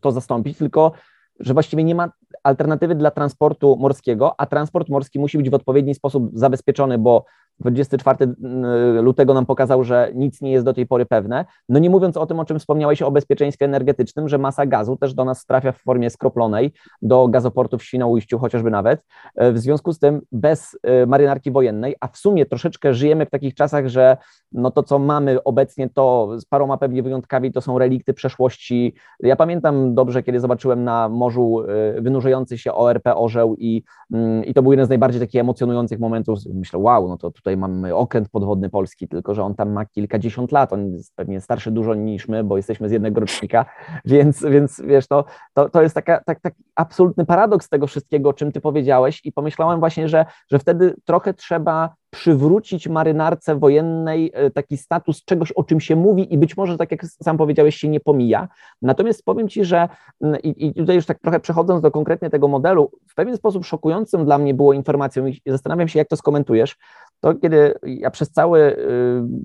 [0.00, 0.92] to zastąpić, tylko
[1.40, 5.94] że właściwie nie ma alternatywy dla transportu morskiego, a transport morski musi być w odpowiedni
[5.94, 7.24] sposób zabezpieczony, bo
[7.60, 11.44] 24 mm, lutego nam pokazał, że nic nie jest do tej pory pewne.
[11.68, 15.14] No nie mówiąc o tym, o czym wspomniałeś o bezpieczeństwie energetycznym, że masa gazu też
[15.14, 19.02] do nas trafia w formie skroplonej do gazoportu w Świnoujściu chociażby nawet.
[19.34, 23.30] E, w związku z tym bez e, marynarki wojennej, a w sumie troszeczkę żyjemy w
[23.30, 24.16] takich czasach, że
[24.52, 28.94] no to, co mamy obecnie, to z paroma pewnie wyjątkami, to są relikty przeszłości.
[29.20, 31.62] Ja pamiętam dobrze, kiedy zobaczyłem na morzu
[31.96, 35.98] e, wynurzający się ORP Orzeł i, mm, i to był jeden z najbardziej takich emocjonujących
[35.98, 36.38] momentów.
[36.54, 40.52] Myślę, wow, no to tutaj mamy okręt podwodny polski, tylko że on tam ma kilkadziesiąt
[40.52, 43.66] lat, on jest pewnie starszy dużo niż my, bo jesteśmy z jednego rocznika,
[44.04, 48.32] więc, więc wiesz, to, to, to jest taka, tak, taki absolutny paradoks tego wszystkiego, o
[48.32, 49.20] czym ty powiedziałeś.
[49.24, 55.52] I pomyślałem właśnie, że, że wtedy trochę trzeba przywrócić marynarce wojennej e, taki status czegoś,
[55.52, 58.48] o czym się mówi i być może, tak jak sam powiedziałeś, się nie pomija.
[58.82, 59.88] Natomiast powiem Ci, że
[60.20, 63.64] mm, i, i tutaj już tak trochę przechodząc do konkretnie tego modelu, w pewien sposób
[63.64, 66.76] szokującym dla mnie było informacją i zastanawiam się, jak to skomentujesz,
[67.20, 68.78] to kiedy ja przez całe y,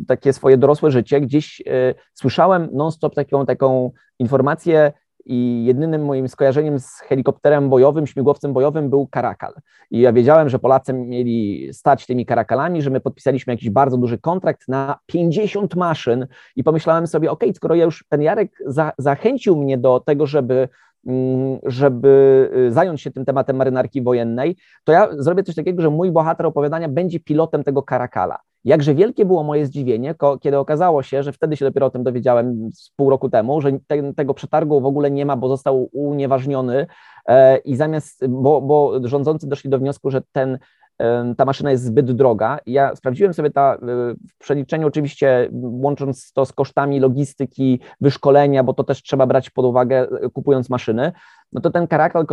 [0.08, 4.94] takie swoje dorosłe życie gdzieś y, słyszałem non-stop taką, taką informację,
[5.26, 9.54] i jedynym moim skojarzeniem z helikopterem bojowym, śmigłowcem bojowym był Karakal.
[9.92, 14.18] I ja wiedziałem, że Polacy mieli stać tymi Karakalami, że my podpisaliśmy jakiś bardzo duży
[14.18, 19.58] kontrakt na 50 maszyn i pomyślałem sobie, ok, skoro ja już ten Jarek za, zachęcił
[19.58, 20.70] mnie do tego, żeby
[21.08, 25.90] mm, żeby y, zająć się tym tematem marynarki wojennej, to ja zrobię coś takiego, że
[25.90, 28.40] mój bohater opowiadania będzie pilotem tego Karakala.
[28.66, 32.70] Jakże wielkie było moje zdziwienie, kiedy okazało się, że wtedy się dopiero o tym dowiedziałem
[32.74, 36.88] z pół roku temu, że te, tego przetargu w ogóle nie ma, bo został unieważniony
[37.28, 40.60] e, i zamiast, bo, bo rządzący doszli do wniosku, że ten
[41.00, 42.60] e, ta maszyna jest zbyt droga.
[42.66, 43.78] Ja sprawdziłem sobie ta, e,
[44.30, 49.66] w przeliczeniu, oczywiście łącząc to z kosztami logistyki, wyszkolenia, bo to też trzeba brać pod
[49.66, 51.12] uwagę, kupując maszyny,
[51.54, 52.26] no to ten Karakal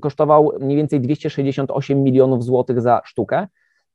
[0.00, 3.46] kosztował mniej więcej 268 milionów złotych za sztukę.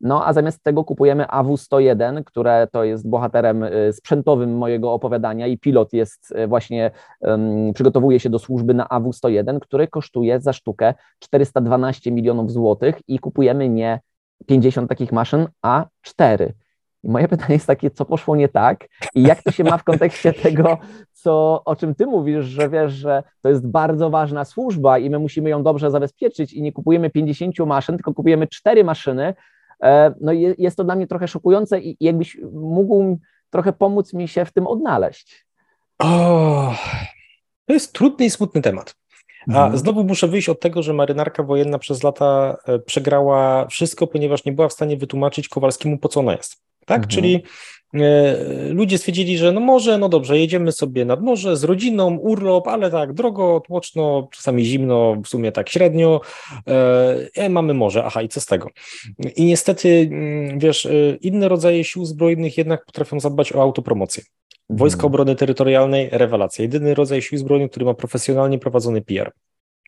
[0.04, 5.58] No a zamiast tego kupujemy AW101, które to jest bohaterem y, sprzętowym mojego opowiadania i
[5.58, 10.94] pilot jest y, właśnie, um, przygotowuje się do służby na AW101, który kosztuje za sztukę
[11.20, 14.00] 412 milionów złotych i kupujemy nie
[14.46, 16.54] 50 takich maszyn, a 4.
[17.04, 19.84] I moje pytanie jest takie, co poszło nie tak i jak to się ma w
[19.84, 20.78] kontekście tego,
[21.14, 25.20] co, o czym ty mówisz, że wiesz, że to jest bardzo ważna służba i my
[25.20, 29.34] musimy ją dobrze zabezpieczyć i nie kupujemy 50 maszyn, tylko kupujemy 4 maszyny,
[30.22, 33.20] no jest to dla mnie trochę szokujące i jakbyś mógł
[33.50, 35.46] trochę pomóc mi się w tym odnaleźć.
[36.00, 36.74] O,
[37.66, 38.96] to jest trudny i smutny temat.
[39.48, 39.78] A mhm.
[39.78, 44.52] znowu muszę wyjść od tego, że marynarka wojenna przez lata e, przegrała wszystko, ponieważ nie
[44.52, 46.58] była w stanie wytłumaczyć Kowalskiemu, po co ona jest.
[46.86, 46.98] Tak?
[46.98, 47.10] Mhm.
[47.10, 47.48] Czyli E,
[48.70, 52.92] ludzie stwierdzili, że no może, no dobrze, jedziemy sobie nad morze z rodziną, urlop, ale
[52.92, 56.22] tak drogo, tłoczno, czasami zimno, w sumie tak średnio,
[56.68, 58.70] e, e mamy morze, aha i co z tego?
[59.36, 64.24] I niestety, mm, wiesz, e, inne rodzaje sił zbrojnych jednak potrafią zadbać o autopromocję.
[64.70, 65.08] Wojska mhm.
[65.08, 66.62] Obrony Terytorialnej, rewelacja.
[66.64, 69.32] Jedyny rodzaj sił zbrojnych, który ma profesjonalnie prowadzony PR.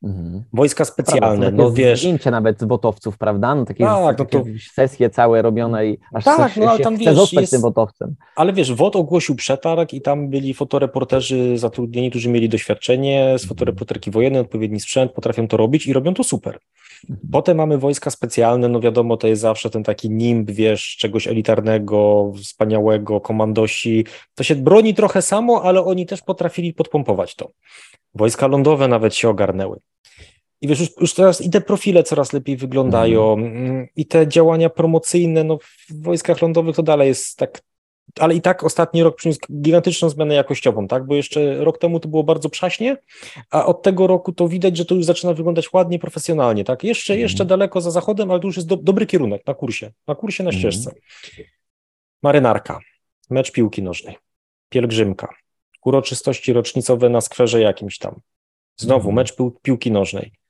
[0.03, 0.43] Mhm.
[0.53, 1.99] Wojska specjalne, no wiesz.
[1.99, 3.55] Zdjęcia nawet z botowców, prawda?
[3.55, 4.43] No takie, tak, no to...
[4.73, 7.53] sesje całe robione i aż tak, no, ale tam wiesz, zostać jest...
[7.53, 8.15] tym wotowcem.
[8.35, 13.49] Ale wiesz, WOT ogłosił przetarg i tam byli fotoreporterzy zatrudnieni, którzy mieli doświadczenie, z mhm.
[13.49, 16.59] fotoreporterki wojenne, odpowiedni sprzęt, potrafią to robić i robią to super.
[17.09, 17.29] Mhm.
[17.31, 22.31] Potem mamy wojska specjalne, no wiadomo, to jest zawsze ten taki nimb, wiesz, czegoś elitarnego,
[22.43, 24.05] wspaniałego, komandosi.
[24.35, 27.51] To się broni trochę samo, ale oni też potrafili podpompować to.
[28.15, 29.79] Wojska lądowe nawet się ogarnęły.
[30.65, 33.87] I wiesz, już, już teraz i te profile coraz lepiej wyglądają, mm.
[33.95, 35.57] i te działania promocyjne, no
[35.89, 37.61] w wojskach lądowych to dalej jest tak,
[38.19, 42.07] ale i tak ostatni rok przyniósł gigantyczną zmianę jakościową, tak, bo jeszcze rok temu to
[42.09, 42.97] było bardzo przaśnie,
[43.51, 47.13] a od tego roku to widać, że to już zaczyna wyglądać ładnie, profesjonalnie, tak, jeszcze,
[47.13, 47.21] mm.
[47.21, 50.43] jeszcze daleko za zachodem, ale to już jest do, dobry kierunek na kursie, na kursie,
[50.43, 50.91] na ścieżce.
[50.91, 51.49] Mm.
[52.23, 52.79] Marynarka,
[53.29, 54.17] mecz piłki nożnej,
[54.69, 55.33] pielgrzymka,
[55.85, 58.19] uroczystości rocznicowe na skwerze jakimś tam.
[58.77, 59.15] Znowu mhm.
[59.15, 60.44] mecz piłki nożnej.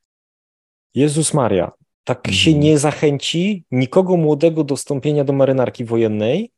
[0.96, 1.72] Jezus Maria,
[2.04, 2.36] tak mhm.
[2.36, 6.52] się nie zachęci nikogo młodego do wstąpienia do marynarki wojennej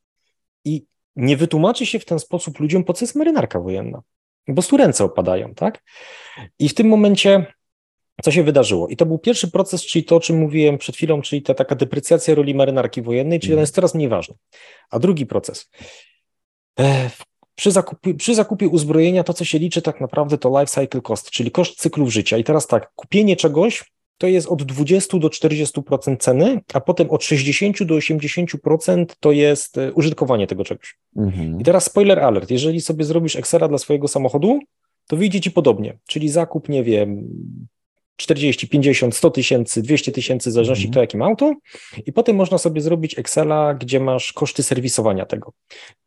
[0.65, 4.02] i nie wytłumaczy się w ten sposób ludziom, po co jest marynarka wojenna.
[4.45, 5.84] Po prostu ręce opadają, tak?
[6.60, 7.45] I w tym momencie
[8.23, 8.88] co się wydarzyło?
[8.88, 11.76] I to był pierwszy proces, czyli to, o czym mówiłem przed chwilą, czyli ta taka
[11.76, 13.60] deprecjacja roli marynarki wojennej, czyli mm.
[13.60, 14.36] on jest coraz mniej ważny.
[14.89, 15.69] A drugi proces.
[17.56, 21.30] Przy zakupie, przy zakupie uzbrojenia to, co się liczy tak naprawdę to life cycle cost,
[21.30, 22.38] czyli koszt cyklów życia.
[22.38, 23.84] I teraz tak, kupienie czegoś
[24.17, 29.77] to jest od 20 do 40% ceny, a potem od 60 do 80% to jest
[29.77, 30.97] e, użytkowanie tego czegoś.
[31.17, 31.62] Mhm.
[31.62, 34.60] I teraz spoiler alert, jeżeli sobie zrobisz Excela dla swojego samochodu,
[35.08, 37.27] to wyjdzie ci podobnie, czyli zakup, nie wiem,
[38.15, 40.93] 40, 50, 100 tysięcy, 200 tysięcy, w zależności mhm.
[40.93, 41.56] to jakim auto
[42.06, 45.53] i potem można sobie zrobić Excela, gdzie masz koszty serwisowania tego.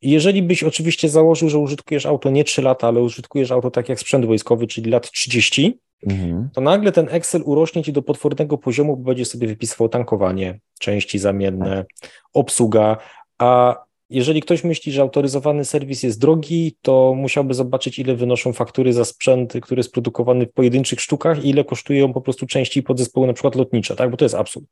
[0.02, 3.88] I jeżeli byś oczywiście założył, że użytkujesz auto nie 3 lata, ale użytkujesz auto tak
[3.88, 6.48] jak sprzęt wojskowy, czyli lat 30, mhm.
[6.54, 11.18] to nagle ten Excel urośnie ci do potwornego poziomu, bo będzie sobie wypisywał tankowanie, części
[11.18, 11.84] zamienne,
[12.32, 12.96] obsługa,
[13.38, 13.76] a
[14.10, 19.04] jeżeli ktoś myśli, że autoryzowany serwis jest drogi, to musiałby zobaczyć, ile wynoszą faktury za
[19.04, 23.32] sprzęt, który jest produkowany w pojedynczych sztukach i ile kosztują po prostu części podzespołu, na
[23.32, 24.10] przykład lotnicze, tak?
[24.10, 24.66] Bo to jest absurd.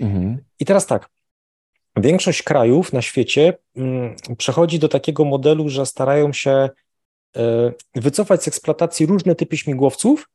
[0.00, 0.38] Mhm.
[0.60, 1.08] I teraz tak.
[1.96, 6.68] Większość krajów na świecie mm, przechodzi do takiego modelu, że starają się
[7.36, 7.40] y,
[7.94, 10.28] wycofać z eksploatacji różne typy śmigłowców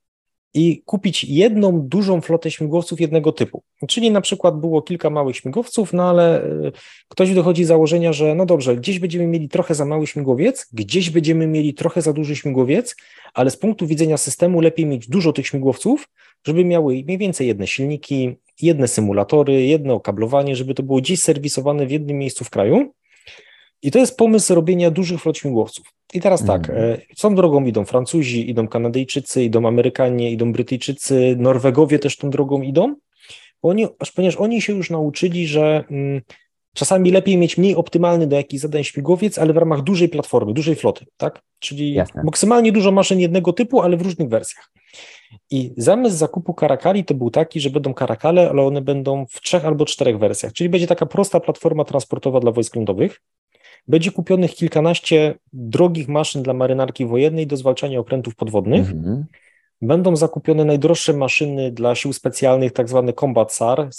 [0.56, 3.64] i kupić jedną dużą flotę śmigłowców jednego typu.
[3.88, 6.72] Czyli na przykład było kilka małych śmigłowców, no ale e,
[7.08, 11.10] ktoś dochodzi z założenia, że no dobrze, gdzieś będziemy mieli trochę za mały śmigłowiec, gdzieś
[11.10, 12.96] będziemy mieli trochę za duży śmigłowiec,
[13.34, 16.08] ale z punktu widzenia systemu lepiej mieć dużo tych śmigłowców,
[16.48, 21.86] żeby miały mniej więcej jedne silniki, jedne symulatory, jedno okablowanie, żeby to było gdzieś serwisowane
[21.86, 22.94] w jednym miejscu w kraju.
[23.86, 25.86] I to jest pomysł robienia dużych flot śmigłowców.
[26.14, 26.98] I teraz tak, mm.
[27.22, 32.96] tą drogą idą Francuzi, idą Kanadyjczycy, idą Amerykanie, idą Brytyjczycy, Norwegowie też tą drogą idą,
[33.62, 36.22] oni, ponieważ oni się już nauczyli, że mm,
[36.74, 40.76] czasami lepiej mieć mniej optymalny do jakichś zadań śmigłowiec, ale w ramach dużej platformy, dużej
[40.76, 41.42] floty, tak?
[41.60, 42.24] Czyli Jasne.
[42.24, 44.72] maksymalnie dużo maszyn jednego typu, ale w różnych wersjach.
[45.52, 49.66] I zamysł zakupu karakali to był taki, że będą karakale, ale one będą w trzech
[49.66, 53.22] albo czterech wersjach, czyli będzie taka prosta platforma transportowa dla wojsk lądowych,
[53.88, 58.92] będzie kupionych kilkanaście drogich maszyn dla marynarki wojennej do zwalczania okrętów podwodnych.
[58.92, 59.26] Mhm.
[59.82, 63.90] Będą zakupione najdroższe maszyny dla sił specjalnych, tak zwane Combat SAR,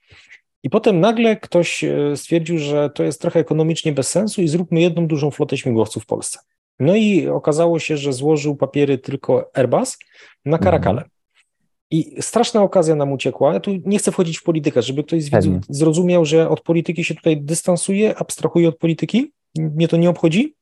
[0.63, 4.81] I potem nagle ktoś e, stwierdził, że to jest trochę ekonomicznie bez sensu i zróbmy
[4.81, 6.39] jedną dużą flotę śmigłowców w Polsce.
[6.81, 9.97] No i okazało się, że złożył papiery tylko Airbus
[10.45, 11.01] na Karakale.
[11.01, 11.09] Mhm.
[11.91, 13.53] I straszna okazja nam uciekła.
[13.53, 15.23] Ja tu nie chcę wchodzić w politykę, żeby ktoś
[15.69, 19.31] zrozumiał, że od polityki się tutaj dystansuje, abstrahuje od polityki.
[19.57, 20.55] Mnie to nie obchodzi,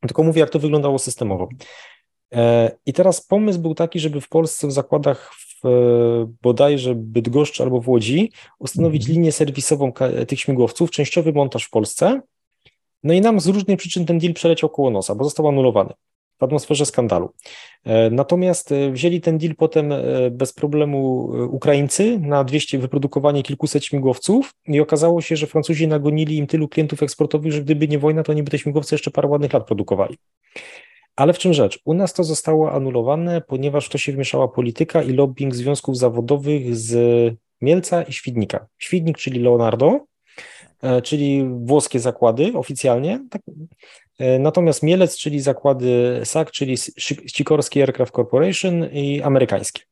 [0.00, 1.48] tylko mówię, jak to wyglądało systemowo.
[2.34, 5.68] E, I teraz pomysł był taki, żeby w Polsce w zakładach w
[6.42, 9.16] bodajże Bydgoszczy albo w Łodzi ustanowić mhm.
[9.16, 9.92] linię serwisową
[10.28, 12.20] tych śmigłowców, częściowy montaż w Polsce,
[13.08, 15.92] no i nam z różnych przyczyn ten deal przeleciał koło nosa, bo został anulowany
[16.38, 17.32] w atmosferze skandalu.
[17.84, 23.84] E, natomiast e, wzięli ten deal potem e, bez problemu Ukraińcy na 200 wyprodukowanie kilkuset
[23.84, 28.22] śmigłowców i okazało się, że Francuzi nagonili im tylu klientów eksportowych, że gdyby nie wojna,
[28.22, 30.16] to oni by te śmigłowce jeszcze parę ładnych lat produkowali.
[31.16, 31.80] Ale w czym rzecz?
[31.84, 36.76] U nas to zostało anulowane, ponieważ w to się wmieszała polityka i lobbying związków zawodowych
[36.76, 36.94] z
[37.60, 38.66] Mielca i Świdnika.
[38.78, 40.00] Świdnik, czyli Leonardo,
[41.04, 43.20] czyli włoskie zakłady oficjalnie.
[43.30, 43.42] Tak.
[44.18, 46.76] E, natomiast Mielec, czyli zakłady SAC, czyli
[47.26, 49.82] Sikorsky Aircraft Corporation i amerykańskie.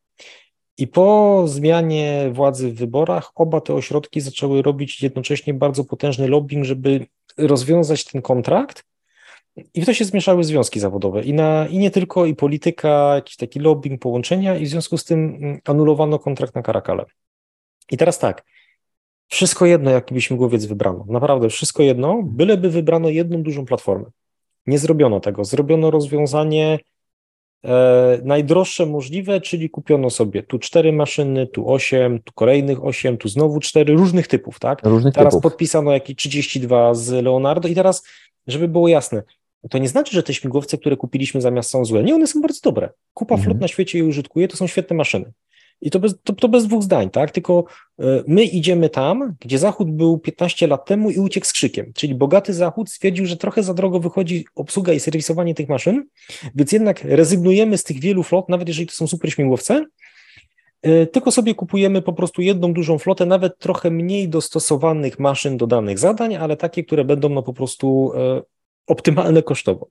[0.78, 6.64] I po zmianie władzy w wyborach oba te ośrodki zaczęły robić jednocześnie bardzo potężny lobbying,
[6.64, 7.06] żeby
[7.38, 8.84] rozwiązać ten kontrakt.
[9.74, 11.22] I w to się zmieszały związki zawodowe.
[11.22, 15.04] I, na, I nie tylko, i polityka, jakiś taki lobbying, połączenia, i w związku z
[15.04, 17.04] tym mm, anulowano kontrakt na Karakale.
[17.90, 18.44] I teraz tak,
[19.28, 21.04] wszystko jedno, jaki by śmigłowiec wybrano.
[21.08, 24.10] Naprawdę wszystko jedno, byleby wybrano jedną dużą platformę.
[24.66, 25.44] Nie zrobiono tego.
[25.44, 26.78] Zrobiono rozwiązanie
[27.64, 33.28] e, najdroższe możliwe, czyli kupiono sobie tu cztery maszyny, tu osiem, tu kolejnych osiem, tu
[33.28, 34.80] znowu cztery, różnych typów, tak?
[34.84, 35.42] Różnych teraz typów.
[35.42, 38.02] podpisano jakieś 32 z Leonardo i teraz,
[38.46, 39.22] żeby było jasne,
[39.70, 42.02] to nie znaczy, że te śmigłowce, które kupiliśmy zamiast są złe.
[42.02, 42.90] Nie, one są bardzo dobre.
[43.14, 43.44] Kupa mhm.
[43.44, 45.32] flot na świecie je użytkuje, to są świetne maszyny.
[45.80, 47.30] I to bez, to, to bez dwóch zdań, tak?
[47.30, 47.64] Tylko
[47.98, 51.92] e, my idziemy tam, gdzie Zachód był 15 lat temu i uciekł z krzykiem.
[51.94, 56.04] Czyli bogaty Zachód stwierdził, że trochę za drogo wychodzi obsługa i serwisowanie tych maszyn,
[56.54, 59.84] więc jednak rezygnujemy z tych wielu flot, nawet jeżeli to są super śmigłowce,
[60.82, 65.66] e, tylko sobie kupujemy po prostu jedną dużą flotę, nawet trochę mniej dostosowanych maszyn do
[65.66, 68.55] danych zadań, ale takie, które będą no po prostu e,
[68.86, 69.88] optymalne kosztowo.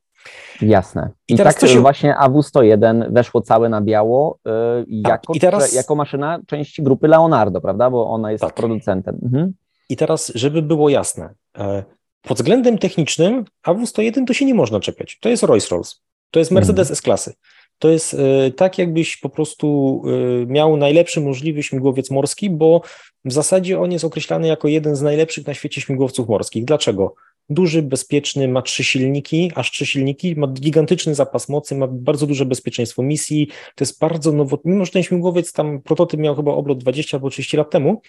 [0.61, 1.09] Jasne.
[1.27, 1.79] I, I tak się...
[1.79, 5.11] właśnie AW101 weszło całe na biało yy, tak.
[5.11, 5.73] jako, I teraz...
[5.73, 7.89] jako maszyna części grupy Leonardo, prawda?
[7.89, 8.53] Bo ona jest tak.
[8.53, 9.19] producentem.
[9.23, 9.53] Mhm.
[9.89, 11.83] I teraz, żeby było jasne, e,
[12.21, 15.19] pod względem technicznym AW101 to się nie można czepiać.
[15.19, 15.95] To jest Rolls-Royce,
[16.31, 16.93] to jest Mercedes mhm.
[16.93, 17.33] S-klasy.
[17.79, 22.81] To jest e, tak, jakbyś po prostu e, miał najlepszy możliwy śmigłowiec morski, bo
[23.25, 26.65] w zasadzie on jest określany jako jeden z najlepszych na świecie śmigłowców morskich.
[26.65, 27.15] Dlaczego?
[27.49, 32.45] Duży, bezpieczny, ma trzy silniki, aż trzy silniki, ma gigantyczny zapas mocy, ma bardzo duże
[32.45, 33.47] bezpieczeństwo misji.
[33.75, 37.29] To jest bardzo nowo, mimo że ten śmigłowiec tam prototyp miał chyba oblot 20 albo
[37.29, 38.01] 30 lat temu,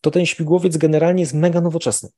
[0.00, 2.08] to ten śmigłowiec generalnie jest mega nowoczesny.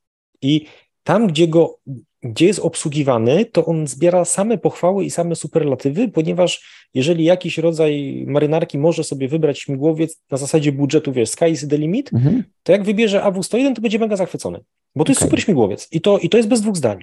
[0.42, 0.66] I
[1.04, 1.78] tam, gdzie go,
[2.22, 8.24] gdzie jest obsługiwany, to on zbiera same pochwały i same superlatywy, ponieważ jeżeli jakiś rodzaj
[8.26, 12.44] marynarki może sobie wybrać śmigłowiec na zasadzie budżetu, wiesz, sky is the limit, mhm.
[12.62, 14.60] to jak wybierze AW101, to będzie mega zachwycony,
[14.94, 15.12] bo to okay.
[15.12, 17.02] jest super śmigłowiec i to, i to jest bez dwóch zdań.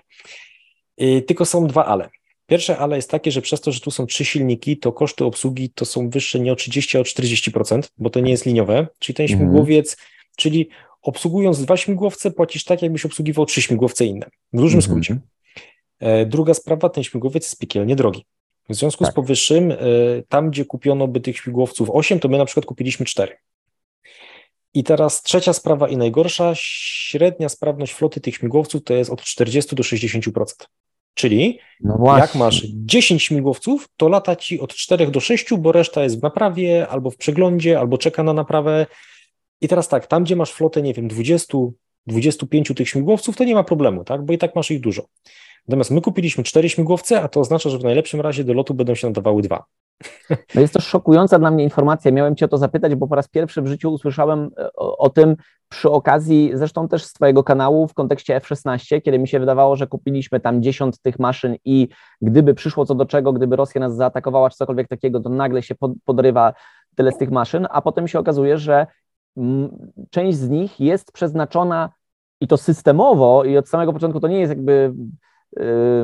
[0.98, 2.10] Yy, tylko są dwa ale.
[2.48, 5.70] Pierwsze ale jest takie, że przez to, że tu są trzy silniki, to koszty obsługi
[5.70, 9.16] to są wyższe nie o 30, a o 40%, bo to nie jest liniowe, czyli
[9.16, 9.40] ten mhm.
[9.40, 9.98] śmigłowiec,
[10.38, 10.70] czyli
[11.02, 14.30] obsługując dwa śmigłowce, płacisz tak, jakbyś obsługiwał trzy śmigłowce inne.
[14.54, 14.82] W dużym mhm.
[14.82, 15.22] skrócie.
[16.00, 18.26] E, druga sprawa, ten śmigłowiec jest piekielnie drogi.
[18.70, 19.14] W związku tak.
[19.14, 19.78] z powyższym, e,
[20.30, 23.38] tam gdzie kupiono by tych śmigłowców 8, to my na przykład kupiliśmy 4.
[24.74, 29.76] I teraz trzecia sprawa i najgorsza, średnia sprawność floty tych śmigłowców to jest od 40
[29.76, 30.46] do 60%.
[31.14, 36.04] Czyli no jak masz 10 śmigłowców, to lata ci od 4 do 6, bo reszta
[36.04, 38.86] jest w naprawie, albo w przeglądzie, albo czeka na naprawę.
[39.62, 41.58] I teraz tak, tam gdzie masz flotę, nie wiem, 20,
[42.08, 45.06] 25 tych śmigłowców, to nie ma problemu, tak, bo i tak masz ich dużo.
[45.68, 48.96] Natomiast my kupiliśmy cztery śmigłowce, a to oznacza, że w najlepszym razie do lotu będą
[48.96, 49.64] się nadawały dwa.
[50.56, 52.12] No jest to szokująca dla mnie informacja.
[52.12, 55.10] Miałem Cię o to zapytać, bo po raz pierwszy w życiu usłyszałem e, o, o,
[55.10, 55.36] tym
[55.70, 59.88] przy okazji, zresztą też z Twojego kanału w kontekście F-16, kiedy mi się wydawało, że
[59.88, 61.88] kupiliśmy tam dziesiąt tych maszyn i
[62.22, 65.76] gdyby przyszło co do czego, gdyby Rosja nas zaatakowała czy cokolwiek takiego, to nagle się
[65.76, 66.54] pod, podrywa
[66.96, 68.88] tyle z tych maszyn, a potem się okazuje, że
[70.10, 71.90] część z nich jest przeznaczona
[72.42, 74.94] i to systemowo i od samego początku to nie jest jakby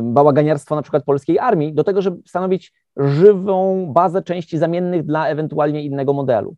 [0.01, 5.83] bałaganiarstwo na przykład polskiej armii, do tego, żeby stanowić żywą bazę części zamiennych dla ewentualnie
[5.83, 6.55] innego modelu.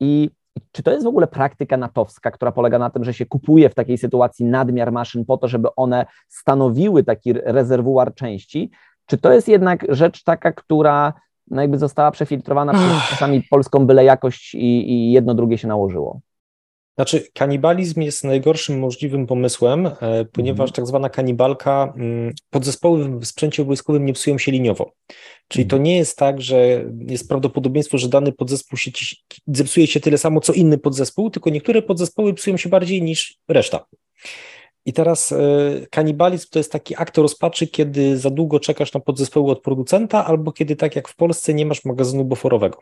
[0.00, 0.30] I
[0.72, 3.74] czy to jest w ogóle praktyka natowska, która polega na tym, że się kupuje w
[3.74, 8.70] takiej sytuacji nadmiar maszyn po to, żeby one stanowiły taki rezerwuar części?
[9.06, 11.12] Czy to jest jednak rzecz taka, która
[11.50, 16.20] no jakby została przefiltrowana przez czasami polską byle jakość i, i jedno drugie się nałożyło.
[17.00, 20.72] Znaczy, kanibalizm jest najgorszym możliwym pomysłem, e, ponieważ mm.
[20.72, 24.92] tak zwana kanibalka, mm, podzespoły w sprzęcie wojskowym nie psują się liniowo.
[25.48, 28.90] Czyli to nie jest tak, że jest prawdopodobieństwo, że dany podzespół się,
[29.46, 33.86] zepsuje się tyle samo, co inny podzespół, tylko niektóre podzespoły psują się bardziej niż reszta.
[34.86, 35.38] I teraz e,
[35.90, 40.52] kanibalizm to jest taki akt rozpaczy, kiedy za długo czekasz na podzespoły od producenta, albo
[40.52, 42.78] kiedy tak jak w Polsce nie masz magazynu buforowego.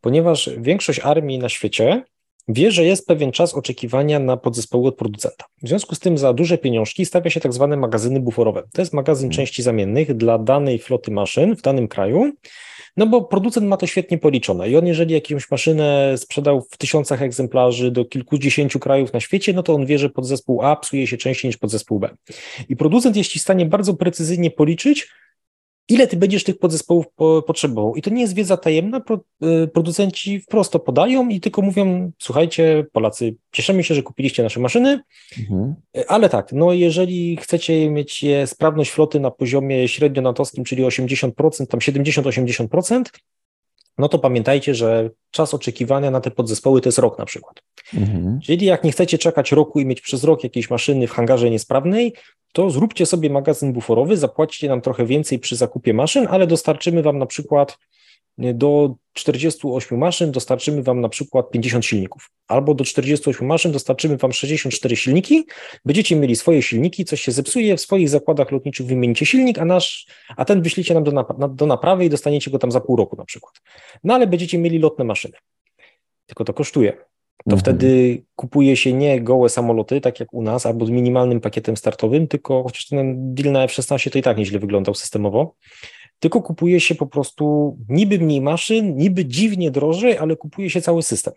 [0.00, 2.02] Ponieważ większość armii na świecie
[2.48, 5.44] wie, że jest pewien czas oczekiwania na podzespoły od producenta.
[5.62, 8.62] W związku z tym za duże pieniążki stawia się tak zwane magazyny buforowe.
[8.72, 9.36] To jest magazyn hmm.
[9.36, 12.32] części zamiennych dla danej floty maszyn w danym kraju,
[12.96, 17.22] no bo producent ma to świetnie policzone i on jeżeli jakąś maszynę sprzedał w tysiącach
[17.22, 21.16] egzemplarzy do kilkudziesięciu krajów na świecie, no to on wie, że podzespół A psuje się
[21.16, 22.10] częściej niż podzespół B.
[22.68, 25.08] I producent jest w stanie bardzo precyzyjnie policzyć,
[25.88, 27.94] ile ty będziesz tych podzespołów po, potrzebował.
[27.94, 29.00] I to nie jest wiedza tajemna,
[29.64, 34.60] y, producenci wprost to podają i tylko mówią, słuchajcie Polacy, cieszymy się, że kupiliście nasze
[34.60, 35.00] maszyny,
[35.38, 35.74] mhm.
[35.96, 41.66] Y, ale tak, no jeżeli chcecie mieć sprawność floty na poziomie średnio natowskim, czyli 80%,
[41.66, 43.02] tam 70-80%,
[43.98, 47.62] no to pamiętajcie, że czas oczekiwania na te podzespoły to jest rok na przykład.
[47.94, 48.40] Mhm.
[48.40, 52.14] Czyli jak nie chcecie czekać roku i mieć przez rok jakieś maszyny w hangarze niesprawnej,
[52.52, 57.18] to zróbcie sobie magazyn buforowy, zapłacicie nam trochę więcej przy zakupie maszyn, ale dostarczymy Wam
[57.18, 57.78] na przykład
[58.38, 64.32] do 48 maszyn dostarczymy Wam na przykład 50 silników, albo do 48 maszyn dostarczymy Wam
[64.32, 65.46] 64 silniki,
[65.84, 70.06] będziecie mieli swoje silniki, coś się zepsuje, w swoich zakładach lotniczych wymienicie silnik, a, nasz,
[70.36, 73.16] a ten wyślicie nam do, nap do naprawy i dostaniecie go tam za pół roku
[73.16, 73.54] na przykład.
[74.04, 75.36] No ale będziecie mieli lotne maszyny,
[76.26, 77.08] tylko to kosztuje.
[77.38, 77.60] To mhm.
[77.60, 82.28] wtedy kupuje się nie gołe samoloty, tak jak u nas, albo z minimalnym pakietem startowym,
[82.28, 85.54] tylko chociaż ten deal na F-16 to i tak nieźle wyglądał systemowo,
[86.18, 91.02] tylko kupuje się po prostu niby mniej maszyn, niby dziwnie drożej, ale kupuje się cały
[91.02, 91.34] system.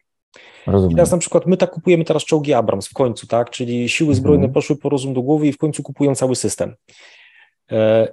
[0.68, 0.92] Rozumiem.
[0.92, 3.50] I teraz na przykład my tak kupujemy teraz czołgi Abrams w końcu, tak?
[3.50, 4.54] Czyli siły zbrojne mhm.
[4.54, 6.76] poszły po rozum do głowy i w końcu kupują cały system.
[7.72, 8.08] E,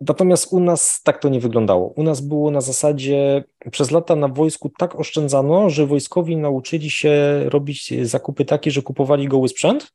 [0.00, 1.86] natomiast u nas tak to nie wyglądało.
[1.96, 7.42] U nas było na zasadzie, przez lata na wojsku tak oszczędzano, że wojskowi nauczyli się
[7.44, 9.92] robić zakupy takie, że kupowali goły sprzęt,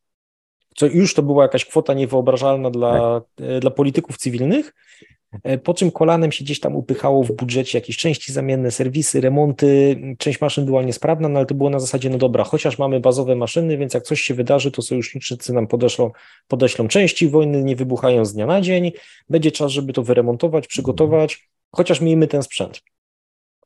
[0.76, 3.60] co już to była jakaś kwota niewyobrażalna dla, tak.
[3.60, 4.74] dla polityków cywilnych,
[5.04, 5.21] E,
[5.64, 9.98] po czym kolanem się gdzieś tam upychało w budżecie jakieś części zamienne, serwisy, remonty.
[10.18, 13.36] Część maszyn była niesprawna, no ale to było na zasadzie, no dobra, chociaż mamy bazowe
[13.36, 16.12] maszyny, więc jak coś się wydarzy, to sojuszniczycy nam podeślą,
[16.48, 18.92] podeślą części, wojny nie wybuchają z dnia na dzień,
[19.30, 22.82] będzie czas, żeby to wyremontować, przygotować, chociaż miejmy ten sprzęt.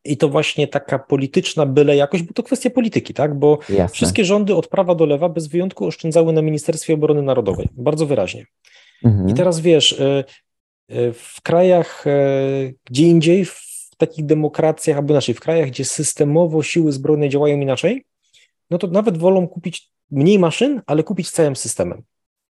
[0.04, 3.40] I to właśnie taka polityczna byle jakość, bo to kwestia polityki, tak?
[3.40, 3.96] Bo Jasne.
[3.96, 8.46] wszystkie rządy od prawa do lewa bez wyjątku oszczędzały na Ministerstwie Obrony Narodowej, bardzo wyraźnie.
[9.04, 9.30] Mhm.
[9.30, 10.24] I teraz wiesz, y, E,
[11.14, 12.12] w krajach e,
[12.86, 18.06] gdzie indziej, w takich demokracjach, albo inaczej, w krajach, gdzie systemowo siły zbrojne działają inaczej,
[18.70, 22.02] no to nawet wolą kupić mniej maszyn, ale kupić całym systemem.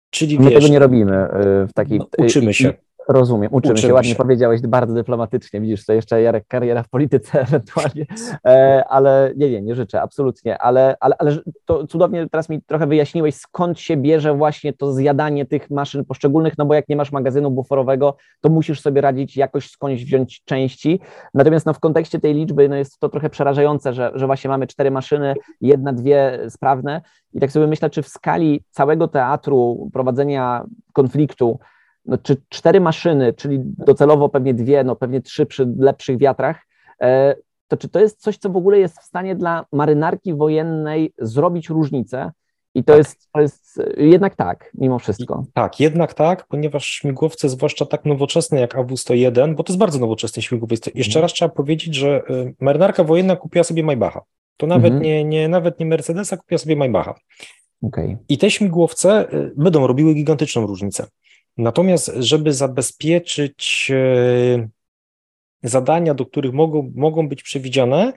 [0.09, 1.99] Czyli My wiesz, tego nie robimy e, w takiej.
[1.99, 2.73] No, uczymy się.
[3.07, 4.15] Rozumiem, uczymy, uczymy się, ładnie się.
[4.15, 8.05] powiedziałeś, bardzo dyplomatycznie, widzisz, to jeszcze Jarek, kariera w polityce ewentualnie,
[8.45, 12.87] e, ale nie, nie, nie życzę, absolutnie, ale, ale, ale to cudownie teraz mi trochę
[12.87, 17.11] wyjaśniłeś, skąd się bierze właśnie to zjadanie tych maszyn poszczególnych, no bo jak nie masz
[17.11, 20.99] magazynu buforowego, to musisz sobie radzić jakoś skądś wziąć części,
[21.33, 24.67] natomiast no w kontekście tej liczby, no jest to trochę przerażające, że, że właśnie mamy
[24.67, 27.01] cztery maszyny, jedna, dwie sprawne.
[27.33, 31.59] I tak sobie myślę, czy w skali całego teatru prowadzenia konfliktu,
[32.05, 36.67] no, czy cztery maszyny, czyli docelowo pewnie dwie, no pewnie trzy przy lepszych wiatrach,
[37.01, 37.35] e,
[37.67, 41.69] to czy to jest coś, co w ogóle jest w stanie dla marynarki wojennej zrobić
[41.69, 42.31] różnicę?
[42.75, 42.97] I to, tak.
[42.97, 45.45] jest, to jest jednak tak, mimo wszystko.
[45.53, 50.41] Tak, jednak tak, ponieważ śmigłowce, zwłaszcza tak nowoczesne jak AW-101, bo to jest bardzo nowoczesny
[50.41, 50.85] śmigłowiec.
[50.85, 51.21] Jeszcze mhm.
[51.21, 54.21] raz trzeba powiedzieć, że y, marynarka wojenna kupiła sobie Maybacha.
[54.57, 55.03] To nawet, mhm.
[55.03, 57.15] nie, nie, nawet nie Mercedesa, kupiła sobie Maybacha.
[57.81, 58.17] Okay.
[58.29, 61.07] I te śmigłowce y, będą robiły gigantyczną różnicę.
[61.57, 64.67] Natomiast, żeby zabezpieczyć e,
[65.63, 68.13] zadania, do których mogą, mogą być przewidziane,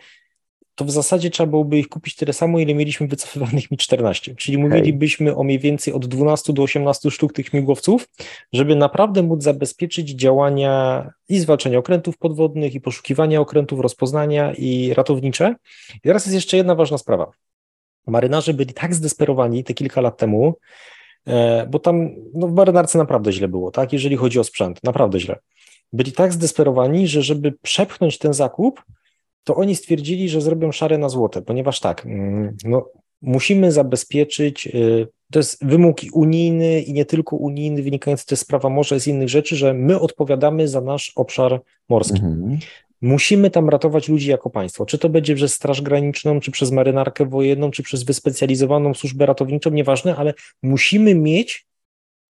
[0.77, 4.35] to w zasadzie trzeba byłoby ich kupić tyle samo, ile mieliśmy wycofywanych Mi-14.
[4.35, 4.69] Czyli okay.
[4.69, 8.09] mówilibyśmy o mniej więcej od 12 do 18 sztuk tych śmigłowców,
[8.53, 15.55] żeby naprawdę móc zabezpieczyć działania i zwalczania okrętów podwodnych, i poszukiwania okrętów, rozpoznania i ratownicze.
[15.95, 17.31] I teraz jest jeszcze jedna ważna sprawa.
[18.07, 20.55] Marynarze byli tak zdesperowani te kilka lat temu,
[21.71, 25.39] bo tam no, w marynarce naprawdę źle było, tak, jeżeli chodzi o sprzęt, naprawdę źle.
[25.93, 28.83] Byli tak zdesperowani, że żeby przepchnąć ten zakup,
[29.45, 32.89] to oni stwierdzili, że zrobią szare na złote, ponieważ tak, mm, no,
[33.23, 38.69] musimy zabezpieczyć, y, to jest wymóg unijny i nie tylko unijny, wynikający też z prawa
[38.69, 42.19] morza, z innych rzeczy, że my odpowiadamy za nasz obszar morski.
[42.19, 42.59] Mhm.
[43.03, 44.87] Musimy tam ratować ludzi jako państwo.
[44.87, 49.71] Czy to będzie przez Straż Graniczną, czy przez marynarkę wojenną, czy przez wyspecjalizowaną służbę ratowniczą,
[49.71, 51.67] nieważne, ale musimy mieć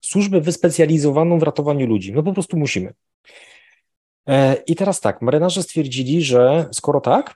[0.01, 2.13] służbę wyspecjalizowaną w ratowaniu ludzi.
[2.13, 2.93] No po prostu musimy.
[4.27, 7.35] E, I teraz tak, marynarze stwierdzili, że skoro tak,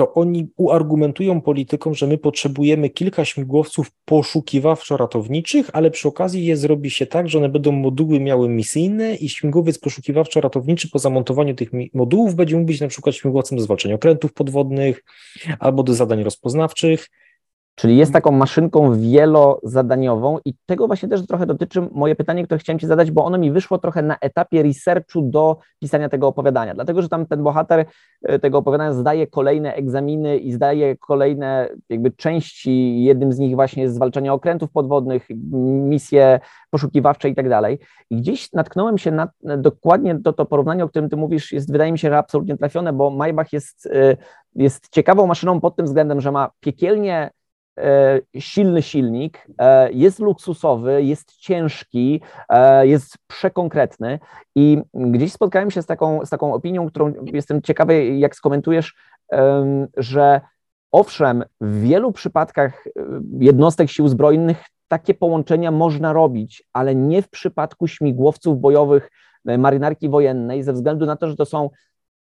[0.00, 6.90] to oni uargumentują politykom, że my potrzebujemy kilka śmigłowców poszukiwawczo-ratowniczych, ale przy okazji je zrobi
[6.90, 12.34] się tak, że one będą moduły miały misyjne i śmigłowiec poszukiwawczo-ratowniczy po zamontowaniu tych modułów
[12.34, 15.04] będzie mógł być na przykład śmigłowcem do zwalczania okrętów podwodnych
[15.58, 17.10] albo do zadań rozpoznawczych.
[17.74, 22.78] Czyli jest taką maszynką wielozadaniową i tego właśnie też trochę dotyczy moje pytanie, które chciałem
[22.78, 27.02] Ci zadać, bo ono mi wyszło trochę na etapie researchu do pisania tego opowiadania, dlatego
[27.02, 27.84] że tam ten bohater
[28.22, 33.82] e, tego opowiadania zdaje kolejne egzaminy i zdaje kolejne jakby części, jednym z nich właśnie
[33.82, 35.28] jest zwalczanie okrętów podwodnych,
[35.88, 36.40] misje
[36.70, 37.78] poszukiwawcze i tak dalej.
[38.10, 41.92] I gdzieś natknąłem się na dokładnie to, to porównanie, o którym Ty mówisz, jest wydaje
[41.92, 44.16] mi się, że absolutnie trafione, bo Maybach jest, e,
[44.54, 47.30] jest ciekawą maszyną pod tym względem, że ma piekielnie
[48.38, 54.18] silny silnik, e, jest luksusowy, jest ciężki, e, jest przekonkretny
[54.54, 58.94] i gdzieś spotkałem się z taką, z taką opinią, którą jestem ciekawy, jak skomentujesz,
[59.96, 60.40] że
[60.92, 62.84] owszem, w wielu przypadkach
[63.40, 69.10] jednostek sił zbrojnych takie połączenia można robić, ale nie w przypadku śmigłowców bojowych
[69.44, 71.70] marynarki wojennej, ze względu na to, że to są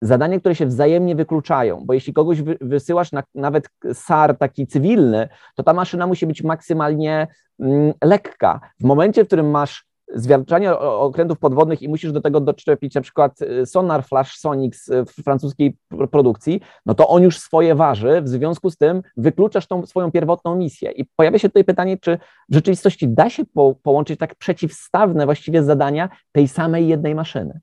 [0.01, 5.29] zadania, które się wzajemnie wykluczają, bo jeśli kogoś wy, wysyłasz na nawet SAR taki cywilny,
[5.55, 7.27] to ta maszyna musi być maksymalnie
[7.59, 8.59] mm, lekka.
[8.79, 13.41] W momencie, w którym masz zwalczanie okrętów podwodnych i musisz do tego doczepić na przykład
[13.41, 15.77] y, Sonar Flash Sonix y, w francuskiej
[16.11, 20.55] produkcji, no to on już swoje waży, w związku z tym wykluczasz tą swoją pierwotną
[20.55, 20.91] misję.
[20.91, 22.17] I pojawia się tutaj pytanie, czy
[22.49, 27.59] w rzeczywistości da się po, połączyć tak przeciwstawne właściwie zadania tej samej jednej maszyny?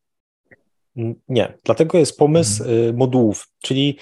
[1.28, 2.88] Nie, dlatego jest pomysł mhm.
[2.88, 3.98] y, modułów, czyli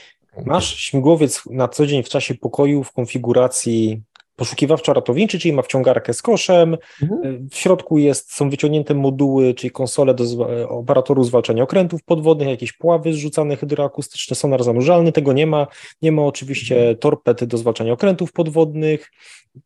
[0.47, 4.03] masz śmigłowiec na co dzień w czasie pokoju w konfiguracji
[4.37, 6.77] poszukiwawczo-ratowniczy, czyli ma wciągarkę z koszem.
[7.03, 7.49] Mhm.
[7.51, 10.25] W środku jest, są wyciągnięte moduły, czyli konsole do
[10.69, 15.67] operatoru zwalczania okrętów podwodnych, jakieś pławy zrzucane hydroakustyczne, sonar zanurzalny, tego nie ma.
[16.03, 16.97] Nie ma oczywiście mhm.
[16.97, 19.13] torped do zwalczania okrętów podwodnych.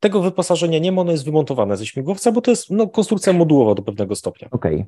[0.01, 3.75] Tego wyposażenia nie ma, ono jest wymontowane ze śmigłowca, bo to jest no, konstrukcja modułowa
[3.75, 4.49] do pewnego stopnia.
[4.51, 4.75] Okej.
[4.75, 4.87] Okay.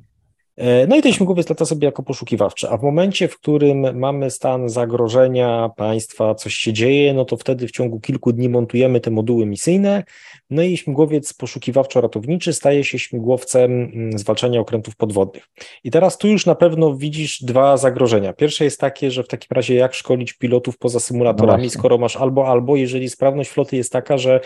[0.57, 4.31] E, no i ten śmigłowiec lata sobie jako poszukiwawczy, a w momencie, w którym mamy
[4.31, 9.11] stan zagrożenia państwa, coś się dzieje, no to wtedy w ciągu kilku dni montujemy te
[9.11, 10.03] moduły misyjne,
[10.49, 15.47] no i śmigłowiec poszukiwawczo-ratowniczy staje się śmigłowcem mm, zwalczania okrętów podwodnych.
[15.83, 18.33] I teraz tu już na pewno widzisz dwa zagrożenia.
[18.33, 22.15] Pierwsze jest takie, że w takim razie jak szkolić pilotów poza symulatorami, no skoro masz
[22.15, 24.39] albo, albo, jeżeli sprawność floty jest taka, że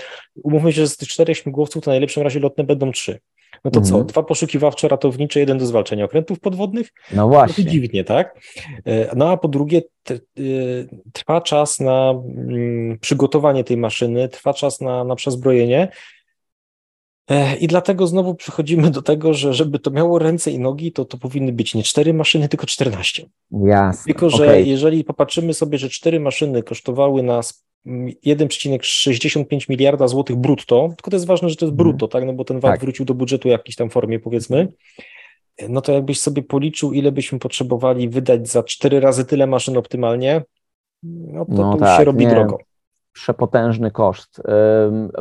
[0.43, 3.19] umówmy się, że z tych czterech śmigłowców to najlepszym razie lotne będą trzy.
[3.65, 3.87] No to co?
[3.87, 4.05] Mhm.
[4.05, 6.89] Dwa poszukiwawczo-ratownicze, jeden do zwalczania okrętów podwodnych?
[7.13, 7.63] No właśnie.
[7.63, 8.39] No to dziwnie, tak?
[8.85, 10.13] E, no a po drugie, e,
[11.13, 15.87] trwa czas na mm, przygotowanie tej maszyny, trwa czas na, na przezbrojenie.
[17.29, 21.05] E, I dlatego znowu przychodzimy do tego, że żeby to miało ręce i nogi, to
[21.05, 23.25] to powinny być nie cztery maszyny, tylko 14.
[23.51, 24.03] Jasne.
[24.05, 24.61] Tylko, że okay.
[24.61, 31.27] jeżeli popatrzymy sobie, że cztery maszyny kosztowały nas 1,65 miliarda złotych brutto, tylko to jest
[31.27, 31.89] ważne, że to jest mhm.
[31.89, 32.81] brutto, tak, no bo ten VAT tak.
[32.81, 34.67] wrócił do budżetu w jakiejś tam formie, powiedzmy,
[35.69, 40.41] no to jakbyś sobie policzył, ile byśmy potrzebowali wydać za cztery razy tyle maszyn optymalnie,
[41.03, 42.31] no to, no to tak, już się robi nie.
[42.31, 42.57] drogo.
[43.13, 44.41] Przepotężny koszt,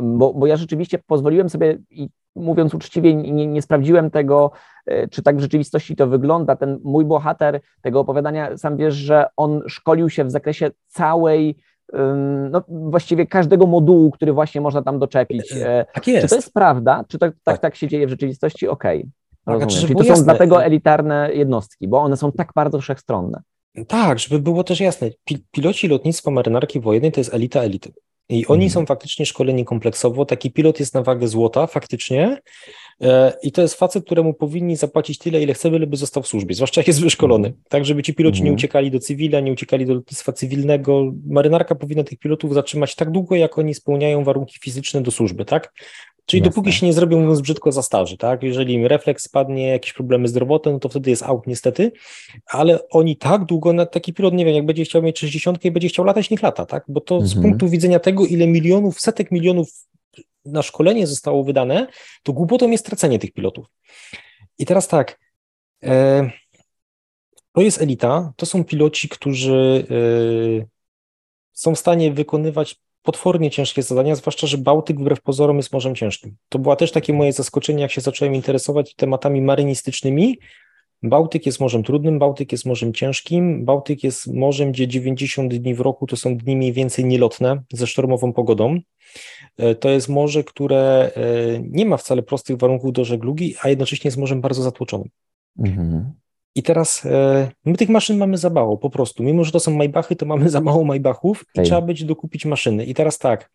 [0.03, 4.51] bo, bo ja rzeczywiście pozwoliłem sobie i mówiąc uczciwie, nie, nie, sprawdziłem tego,
[4.85, 6.55] e, czy tak w rzeczywistości to wygląda.
[6.55, 11.57] Ten mój bohater tego opowiadania, sam wiesz, że on szkolił się w zakresie całej
[12.51, 15.51] no, właściwie każdego modułu, który właśnie można tam doczepić.
[15.51, 16.21] E, e, tak jest.
[16.21, 17.03] Czy to jest prawda?
[17.07, 18.67] Czy to, tak, tak, tak się dzieje w rzeczywistości?
[18.67, 18.99] Okej.
[18.99, 19.11] Okay.
[19.45, 20.23] Tak, znaczy, Czyli to są jasne.
[20.25, 23.41] dlatego elitarne jednostki, bo one są tak bardzo wszechstronne.
[23.87, 25.09] Tak, żeby było też jasne.
[25.51, 27.93] Piloci lotnictwa marynarki wojennej to jest elita elity.
[28.29, 28.69] I oni mhm.
[28.69, 30.25] są faktycznie szkoleni kompleksowo.
[30.25, 32.37] Taki pilot jest na wagę złota, faktycznie.
[33.01, 36.55] E, I to jest facet, któremu powinni zapłacić tyle, ile chce, by został w służbie,
[36.55, 37.47] zwłaszcza jak jest wyszkolony.
[37.47, 37.63] Mhm.
[37.69, 38.55] Tak, żeby ci piloci nie mhm.
[38.55, 41.11] uciekali do cywila, nie uciekali do lotnictwa cywilnego.
[41.27, 45.73] Marynarka powinna tych pilotów zatrzymać tak długo, jak oni spełniają warunki fizyczne do służby, tak?
[46.25, 46.49] Czyli Jasne.
[46.49, 48.43] dopóki się nie zrobią, mówiąc brzydko, za starzy, tak?
[48.43, 51.91] Jeżeli im refleks spadnie, jakieś problemy zdrowotne, no to wtedy jest out niestety,
[52.47, 55.71] ale oni tak długo, na taki pilot, nie wiem, jak będzie chciał mieć 60 i
[55.71, 56.83] będzie chciał latać, niech lata, tak?
[56.87, 57.29] Bo to mhm.
[57.29, 59.69] z punktu widzenia tego, ile milionów, setek milionów
[60.45, 61.87] na szkolenie zostało wydane,
[62.23, 63.65] to głupotą jest tracenie tych pilotów.
[64.57, 65.19] I teraz tak,
[65.83, 66.29] e,
[67.51, 69.87] to jest elita, to są piloci, którzy
[70.61, 70.65] e,
[71.53, 76.35] są w stanie wykonywać potwornie ciężkie zadania, zwłaszcza, że Bałtyk wbrew pozorom jest morzem ciężkim.
[76.49, 80.39] To była też takie moje zaskoczenie, jak się zacząłem interesować tematami marynistycznymi.
[81.09, 85.79] Bałtyk jest morzem trudnym, Bałtyk jest morzem ciężkim, Bałtyk jest morzem, gdzie 90 dni w
[85.79, 88.79] roku to są dni mniej więcej nielotne ze sztormową pogodą.
[89.57, 91.21] E, to jest morze, które e,
[91.61, 95.09] nie ma wcale prostych warunków do żeglugi, a jednocześnie jest morzem bardzo zatłoczonym.
[95.59, 96.13] Mhm.
[96.55, 99.23] I teraz e, my tych maszyn mamy za mało, po prostu.
[99.23, 102.85] Mimo, że to są Maybachy, to mamy za mało Maybachów i trzeba będzie dokupić maszyny.
[102.85, 103.51] I teraz tak,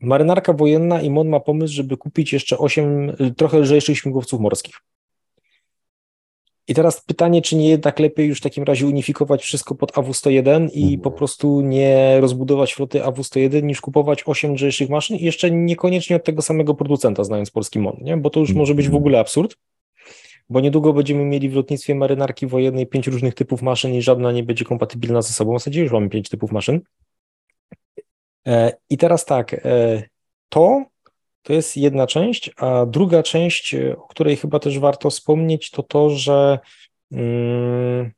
[0.00, 4.74] marynarka wojenna i MON ma pomysł, żeby kupić jeszcze 8 trochę lżejszych śmigłowców morskich.
[6.68, 10.68] I teraz pytanie, czy nie jednak lepiej już w takim razie unifikować wszystko pod AW101
[10.72, 11.00] i mhm.
[11.00, 16.24] po prostu nie rozbudować floty AW101, niż kupować 8 lżejszych maszyn i jeszcze niekoniecznie od
[16.24, 18.16] tego samego producenta, znając polski MON, nie?
[18.16, 19.02] bo to już może być w mhm.
[19.02, 19.56] ogóle absurd
[20.48, 24.42] bo niedługo będziemy mieli w lotnictwie marynarki wojennej pięć różnych typów maszyn i żadna nie
[24.42, 25.54] będzie kompatybilna ze sobą.
[25.54, 26.80] W zasadzie już mamy pięć typów maszyn.
[28.46, 30.02] E, I teraz tak, e,
[30.48, 30.84] to
[31.44, 35.82] to jest jedna część, a druga część, e, o której chyba też warto wspomnieć, to
[35.82, 36.58] to, że
[37.12, 38.10] mm,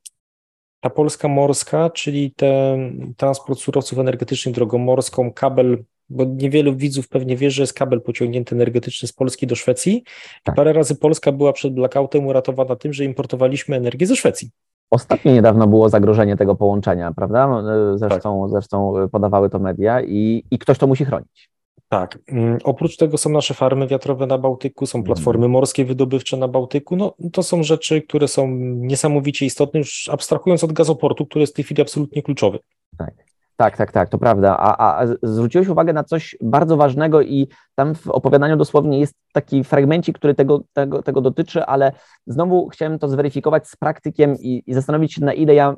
[0.81, 7.37] ta Polska morska, czyli ten transport surowców energetycznych drogą morską, kabel bo niewielu widzów pewnie
[7.37, 10.05] wie, że jest kabel pociągnięty energetyczny z Polski do Szwecji.
[10.45, 10.55] Tak.
[10.55, 14.51] Parę razy Polska była przed blackoutem uratowana tym, że importowaliśmy energię ze Szwecji.
[14.91, 17.47] Ostatnio niedawno było zagrożenie tego połączenia, prawda?
[17.47, 18.51] No, e, zresztą, tak.
[18.51, 21.51] zresztą podawały to media i, i ktoś to musi chronić.
[21.89, 22.19] Tak.
[22.29, 25.53] Mm, oprócz tego są nasze farmy wiatrowe na Bałtyku, są platformy mhm.
[25.53, 26.97] morskie wydobywcze na Bałtyku.
[26.97, 31.57] No, to są rzeczy, które są niesamowicie istotne, już abstrahując od gazoportu, który jest w
[31.57, 32.59] tej chwili absolutnie kluczowy.
[32.99, 33.15] Tak.
[33.57, 34.57] Tak, tak, tak, to prawda.
[34.59, 39.65] A, a zwróciłeś uwagę na coś bardzo ważnego i tam w opowiadaniu dosłownie jest taki
[39.65, 41.93] fragmencik, który tego, tego, tego dotyczy, ale
[42.27, 45.77] znowu chciałem to zweryfikować z praktykiem i, i zastanowić się, na ile ja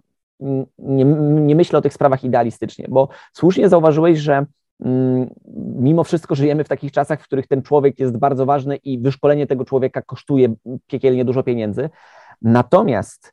[0.78, 4.46] nie, nie myślę o tych sprawach idealistycznie, bo słusznie zauważyłeś, że
[5.78, 9.46] mimo wszystko żyjemy w takich czasach, w których ten człowiek jest bardzo ważny i wyszkolenie
[9.46, 10.54] tego człowieka kosztuje
[10.86, 11.90] piekielnie dużo pieniędzy.
[12.42, 13.32] Natomiast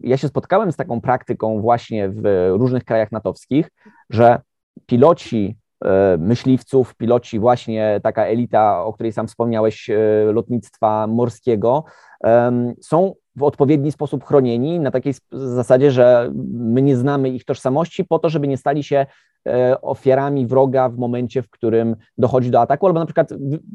[0.00, 3.70] ja się spotkałem z taką praktyką właśnie w różnych krajach natowskich,
[4.10, 4.40] że
[4.86, 9.96] piloci e, myśliwców, piloci, właśnie taka elita, o której sam wspomniałeś, e,
[10.32, 11.84] lotnictwa morskiego,
[12.80, 18.18] są w odpowiedni sposób chronieni, na takiej zasadzie, że my nie znamy ich tożsamości, po
[18.18, 19.06] to, żeby nie stali się
[19.82, 23.30] ofiarami wroga w momencie, w którym dochodzi do ataku, albo na przykład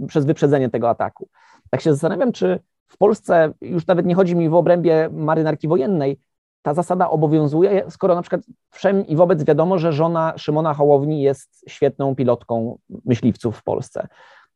[0.08, 1.30] przez wyprzedzenie tego ataku.
[1.70, 6.20] Tak się zastanawiam, czy w Polsce, już nawet nie chodzi mi w obrębie marynarki wojennej,
[6.62, 8.42] ta zasada obowiązuje, skoro na przykład
[8.72, 14.08] wszem i wobec wiadomo, że żona Szymona Hołowni jest świetną pilotką myśliwców w Polsce.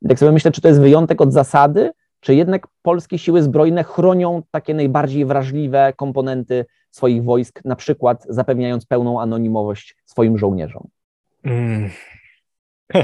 [0.07, 4.41] Tak sobie myślę, czy to jest wyjątek od zasady, czy jednak polskie siły zbrojne chronią
[4.51, 10.87] takie najbardziej wrażliwe komponenty swoich wojsk, na przykład zapewniając pełną anonimowość swoim żołnierzom?
[11.43, 11.89] Mm.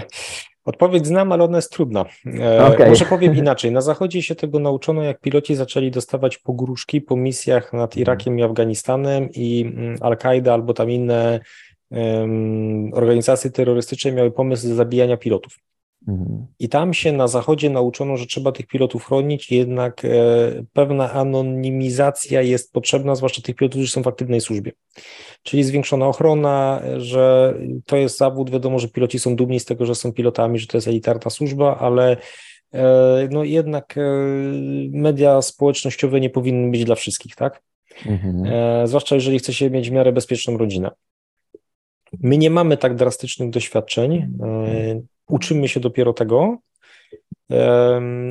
[0.65, 2.05] Odpowiedź znam, ale ona jest trudna.
[2.39, 2.89] E, okay.
[2.89, 3.71] Może powiem inaczej.
[3.71, 8.01] Na Zachodzie się tego nauczono, jak piloci zaczęli dostawać pogróżki po misjach nad mhm.
[8.01, 11.39] Irakiem i Afganistanem i mm, Al-Kaida albo tam inne
[11.89, 15.59] um, organizacje terrorystyczne miały pomysł zabijania pilotów.
[16.59, 20.09] I tam się na zachodzie nauczono, że trzeba tych pilotów chronić, jednak e,
[20.73, 24.71] pewna anonimizacja jest potrzebna, zwłaszcza tych pilotów, którzy są w aktywnej służbie.
[25.43, 27.53] Czyli zwiększona ochrona, że
[27.85, 30.77] to jest zawód, wiadomo, że piloci są dumni z tego, że są pilotami, że to
[30.77, 32.17] jest elitarna służba, ale
[32.73, 34.01] e, no jednak e,
[34.91, 37.61] media społecznościowe nie powinny być dla wszystkich, tak?
[38.05, 38.87] Mhm.
[38.87, 40.91] Zwłaszcza jeżeli chce się mieć w miarę bezpieczną rodzinę.
[42.19, 44.33] My nie mamy tak drastycznych doświadczeń.
[45.29, 46.57] Uczymy się dopiero tego.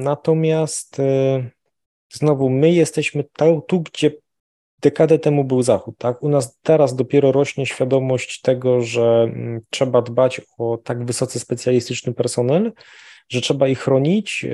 [0.02, 1.50] Natomiast e,
[2.12, 3.24] znowu my jesteśmy
[3.66, 4.10] tu, gdzie
[4.80, 5.94] dekadę temu był Zachód.
[5.98, 6.22] Tak?
[6.22, 12.14] U nas teraz dopiero rośnie świadomość tego, że mm, trzeba dbać o tak wysoce specjalistyczny
[12.14, 12.72] personel,
[13.28, 14.46] że trzeba ich chronić,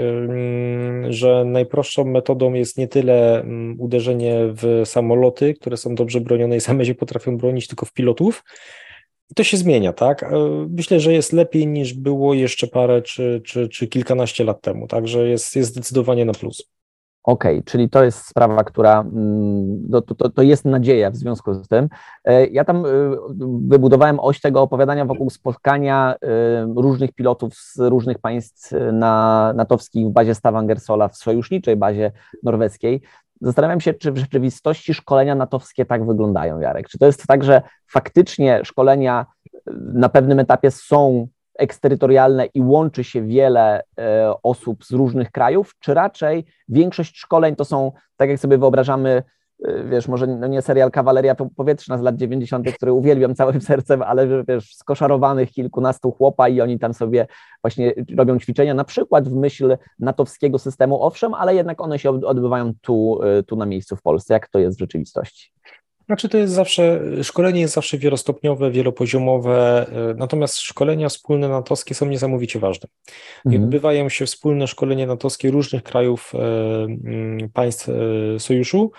[1.09, 6.61] że najprostszą metodą jest nie tyle mm, uderzenie w samoloty, które są dobrze bronione i
[6.61, 8.45] same się potrafią bronić, tylko w pilotów.
[9.35, 10.23] To się zmienia, tak?
[10.23, 10.29] E,
[10.69, 15.29] myślę, że jest lepiej niż było jeszcze parę czy, czy, czy kilkanaście lat temu, także
[15.29, 16.75] jest, jest zdecydowanie na plus.
[17.25, 21.55] Okej, okay, czyli to jest sprawa, która mm, no, to, to, jest nadzieja w związku
[21.55, 21.89] z tym.
[22.25, 22.89] E, ja tam e,
[23.69, 26.15] wybudowałem oś tego opowiadania wokół spotkania
[26.77, 32.13] różnych pilotów z różnych państw na natowskich w bazie Stavangersola w sojuszniczej bazie
[32.43, 33.03] norweskiej.
[33.41, 36.89] Zastanawiam się, czy w rzeczywistości szkolenia natowskie tak wyglądają, Jarek.
[36.89, 39.27] Czy to jest tak, że faktycznie szkolenia
[39.95, 41.29] na pewnym etapie są
[41.59, 47.65] eksterytorialne i łączy się wiele e, osób z różnych krajów, czy raczej większość szkoleń to
[47.65, 49.44] są, tak jak sobie wyobrażamy, Y,
[49.91, 54.45] wiesz, może no nie serial Kawaleria Powietrzna z lat 90., który uwielbiam całym sercem, ale
[54.49, 57.27] wiesz, skoszarowanych kilkunastu chłopa i oni tam sobie
[57.63, 62.73] właśnie robią ćwiczenia, na przykład w myśl natowskiego systemu, owszem, ale jednak one się odbywają
[62.81, 64.35] tu, y, tu na miejscu w Polsce.
[64.35, 65.51] Jak to jest w rzeczywistości?
[66.07, 72.07] Znaczy to jest zawsze, szkolenie jest zawsze wielostopniowe, wielopoziomowe, y, natomiast szkolenia wspólne natowskie są
[72.07, 72.89] niesamowicie ważne.
[73.47, 73.65] Mhm.
[73.65, 76.33] Odbywają się wspólne szkolenie natowskie różnych krajów,
[77.53, 77.89] państw
[78.39, 78.93] sojuszu,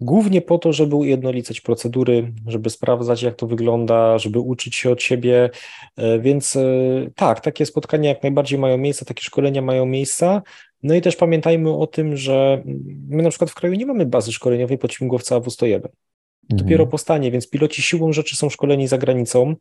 [0.00, 5.02] Głównie po to, żeby ujednolicać procedury, żeby sprawdzać, jak to wygląda, żeby uczyć się od
[5.02, 5.50] siebie.
[5.96, 6.62] E, więc e,
[7.14, 10.42] tak, takie spotkania jak najbardziej mają miejsce, takie szkolenia mają miejsca.
[10.82, 12.62] No i też pamiętajmy o tym, że
[13.08, 15.74] my na przykład w kraju nie mamy bazy szkoleniowej podśmigłowca AW101.
[15.74, 15.90] Mhm.
[16.48, 19.54] Dopiero powstanie, więc piloci siłą rzeczy są szkoleni za granicą.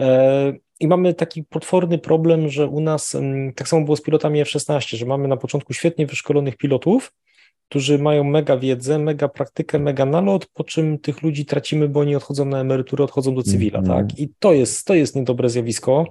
[0.00, 3.16] E, I mamy taki potworny problem, że u nas,
[3.56, 7.12] tak samo było z pilotami F-16, że mamy na początku świetnie wyszkolonych pilotów,
[7.68, 12.16] którzy mają mega wiedzę, mega praktykę, mega nalot, po czym tych ludzi tracimy, bo oni
[12.16, 14.18] odchodzą na emeryturę, odchodzą do cywila, mm tak?
[14.18, 16.04] I to jest, to jest niedobre zjawisko.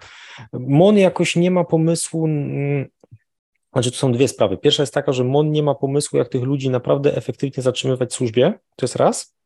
[0.53, 2.28] MON jakoś nie ma pomysłu,
[3.74, 4.58] znaczy tu są dwie sprawy.
[4.58, 8.14] Pierwsza jest taka, że MON nie ma pomysłu, jak tych ludzi naprawdę efektywnie zatrzymywać w
[8.14, 9.36] służbie, to jest raz.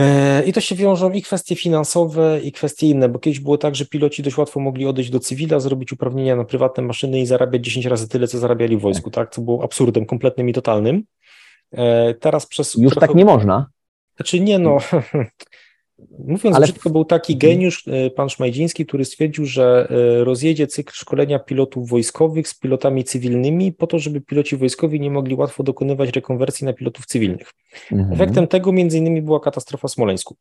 [0.00, 3.74] E, I to się wiążą i kwestie finansowe, i kwestie inne, bo kiedyś było tak,
[3.74, 7.64] że piloci dość łatwo mogli odejść do cywila, zrobić uprawnienia na prywatne maszyny i zarabiać
[7.64, 9.30] 10 razy tyle, co zarabiali w wojsku, tak?
[9.30, 11.02] Co było absurdem kompletnym i totalnym.
[11.72, 12.74] E, teraz przez.
[12.74, 13.06] Już trochę...
[13.06, 13.66] tak nie można.
[14.16, 14.78] Znaczy nie, no.
[16.18, 16.66] Mówiąc Ale...
[16.66, 17.52] brzydko, był taki mhm.
[17.52, 23.04] geniusz, e, pan Szmajdziński, który stwierdził, że e, rozjedzie cykl szkolenia pilotów wojskowych z pilotami
[23.04, 27.52] cywilnymi, po to, żeby piloci wojskowi nie mogli łatwo dokonywać rekonwersji na pilotów cywilnych.
[27.92, 28.12] Mhm.
[28.12, 30.36] Efektem tego między innymi była katastrofa w Smoleńsku.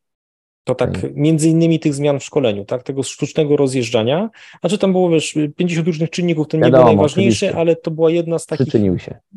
[0.63, 1.13] To tak mhm.
[1.15, 4.29] między innymi tych zmian w szkoleniu, tak, tego sztucznego rozjeżdżania,
[4.61, 7.55] a czy tam było, wiesz, 50 różnych czynników, to nie najważniejsze, oczywiście.
[7.55, 8.73] ale to była jedna z takich,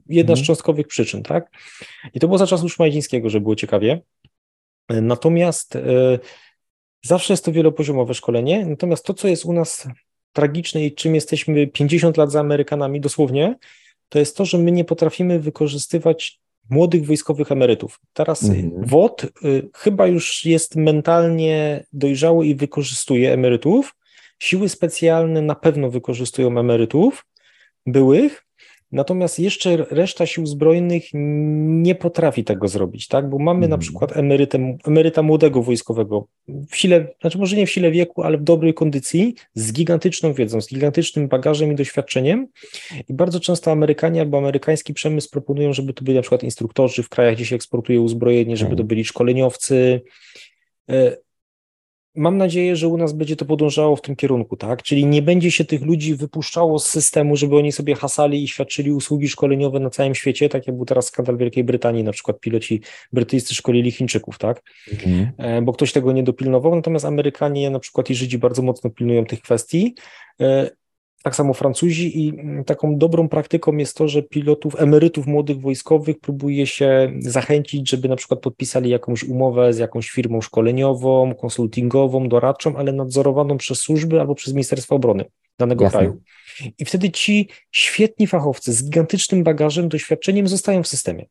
[0.09, 0.47] jedna z mhm.
[0.47, 1.51] cząstkowych przyczyn, tak,
[2.15, 4.01] i to było za czasów Szmajdzińskiego, że było ciekawie,
[4.89, 5.83] Natomiast e,
[7.05, 9.89] zawsze jest to wielopoziomowe szkolenie, natomiast to, co jest u nas
[10.33, 13.59] tragiczne i czym jesteśmy 50 lat za Amerykanami dosłownie,
[14.09, 18.01] to jest to, że my nie potrafimy wykorzystywać młodych wojskowych emerytów.
[18.13, 18.85] Teraz mhm.
[18.87, 23.95] WOT y, chyba już jest mentalnie dojrzały i wykorzystuje emerytów,
[24.43, 27.27] Siły specjalne na pewno wykorzystują emerytów
[27.87, 28.47] byłych,
[28.93, 33.31] Natomiast jeszcze reszta sił zbrojnych nie potrafi tego zrobić, tak?
[33.31, 33.81] Bo mamy na mhm.
[33.81, 36.27] przykład emerytę, emeryta młodego wojskowego
[36.71, 40.61] w sile, znaczy może nie w sile wieku, ale w dobrej kondycji, z gigantyczną wiedzą,
[40.61, 42.47] z gigantycznym bagażem i doświadczeniem.
[43.09, 47.09] I bardzo często Amerykanie albo amerykański przemysł proponują, żeby to byli na przykład instruktorzy w
[47.09, 50.01] krajach, gdzie się eksportuje uzbrojenie, żeby to byli szkoleniowcy.
[52.15, 54.83] Mam nadzieję, że u nas będzie to podążało w tym kierunku, tak?
[54.83, 58.93] Czyli nie będzie się tych ludzi wypuszczało z systemu, żeby oni sobie hasali i świadczyli
[58.93, 62.81] usługi szkoleniowe na całym świecie, tak jak był teraz skandal Wielkiej Brytanii, na przykład piloci
[63.13, 64.63] brytyjscy szkolili Chińczyków, tak?
[64.93, 65.33] Mhm.
[65.39, 69.25] E, bo ktoś tego nie dopilnował, natomiast Amerykanie na przykład i Żydzi bardzo mocno pilnują
[69.25, 69.95] tych kwestii
[70.41, 70.71] e,
[71.23, 76.21] tak samo Francuzi i mm, taką dobrą praktyką jest to, że pilotów, emerytów młodych wojskowych
[76.21, 82.77] próbuje się zachęcić, żeby na przykład podpisali jakąś umowę z jakąś firmą szkoleniową, konsultingową, doradczą,
[82.77, 85.25] ale nadzorowaną przez służby albo przez Ministerstwo Obrony
[85.59, 85.99] danego Jasne.
[85.99, 86.21] kraju.
[86.79, 91.27] I wtedy ci świetni fachowcy z gigantycznym bagażem, doświadczeniem zostają w systemie.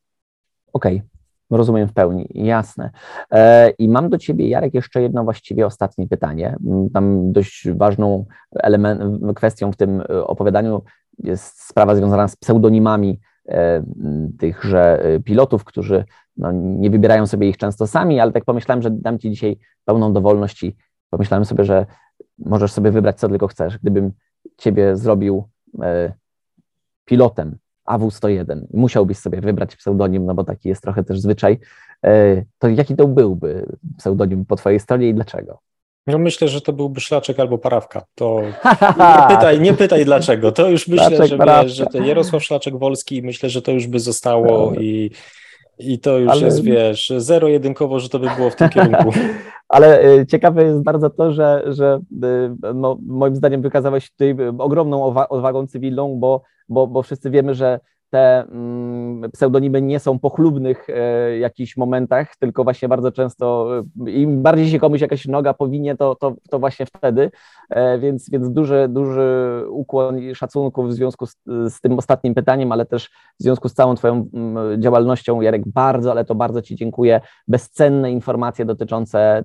[0.72, 0.96] Okej.
[0.96, 1.21] Okay.
[1.50, 2.90] Rozumiem w pełni, jasne.
[3.30, 6.56] E, I mam do Ciebie, Jarek, jeszcze jedno właściwie ostatnie pytanie.
[6.92, 9.02] Tam dość ważną element,
[9.36, 10.82] kwestią w tym e, opowiadaniu
[11.18, 13.84] jest sprawa związana z pseudonimami e,
[14.38, 16.04] tychże pilotów, którzy
[16.36, 20.12] no, nie wybierają sobie ich często sami, ale tak pomyślałem, że dam Ci dzisiaj pełną
[20.12, 20.76] dowolność i
[21.10, 21.86] pomyślałem sobie, że
[22.38, 23.78] możesz sobie wybrać, co tylko chcesz.
[23.78, 24.12] Gdybym
[24.56, 25.48] Ciebie zrobił
[27.04, 31.58] pilotem AW101, musiałbyś sobie wybrać pseudonim, no bo taki jest trochę też zwyczaj,
[32.04, 33.66] e, to jaki to byłby
[33.98, 35.58] pseudonim po twojej stronie i dlaczego?
[36.06, 38.04] No myślę, że to byłby szlaczek albo parawka.
[38.14, 38.42] To
[39.20, 40.52] nie pytaj, nie pytaj dlaczego.
[40.52, 44.00] To już myślę, szlaczek, że, że to Jarosław Szlaczek Wolski myślę, że to już by
[44.00, 45.10] zostało i,
[45.78, 46.40] i to już Ale...
[46.40, 49.12] jest, wiesz, zero-jedynkowo, że to by było w tym kierunku.
[49.72, 52.00] Ale e, ciekawe jest bardzo to, że, że
[52.62, 57.80] e, no, moim zdaniem wykazałeś tutaj ogromną odwagą cywilną, bo bo, bo wszyscy wiemy, że
[58.12, 63.68] te mm, pseudonimy nie są pochlubnych e, jakichś momentach, tylko właśnie bardzo często
[64.06, 67.30] e, im bardziej się komuś jakaś noga powinie, to, to, to właśnie wtedy,
[67.70, 72.72] e, więc, więc duży, duży ukłon i szacunku w związku z, z tym ostatnim pytaniem,
[72.72, 73.10] ale też
[73.40, 77.20] w związku z całą Twoją mm, działalnością, Jarek, bardzo, ale to bardzo Ci dziękuję.
[77.48, 79.44] Bezcenne informacje dotyczące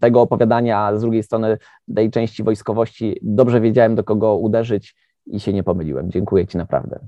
[0.00, 1.58] tego opowiadania, a z drugiej strony
[1.94, 3.18] tej części wojskowości.
[3.22, 6.10] Dobrze wiedziałem, do kogo uderzyć i się nie pomyliłem.
[6.10, 6.98] Dziękuję Ci naprawdę.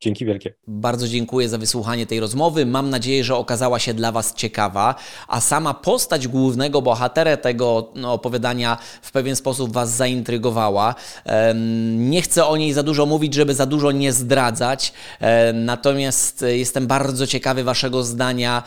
[0.00, 0.54] Dzięki wielkie.
[0.66, 2.66] Bardzo dziękuję za wysłuchanie tej rozmowy.
[2.66, 4.94] Mam nadzieję, że okazała się dla Was ciekawa,
[5.28, 10.94] a sama postać głównego bohatera tego no, opowiadania w pewien sposób Was zaintrygowała.
[11.96, 14.92] Nie chcę o niej za dużo mówić, żeby za dużo nie zdradzać,
[15.54, 18.62] natomiast jestem bardzo ciekawy Waszego zdania,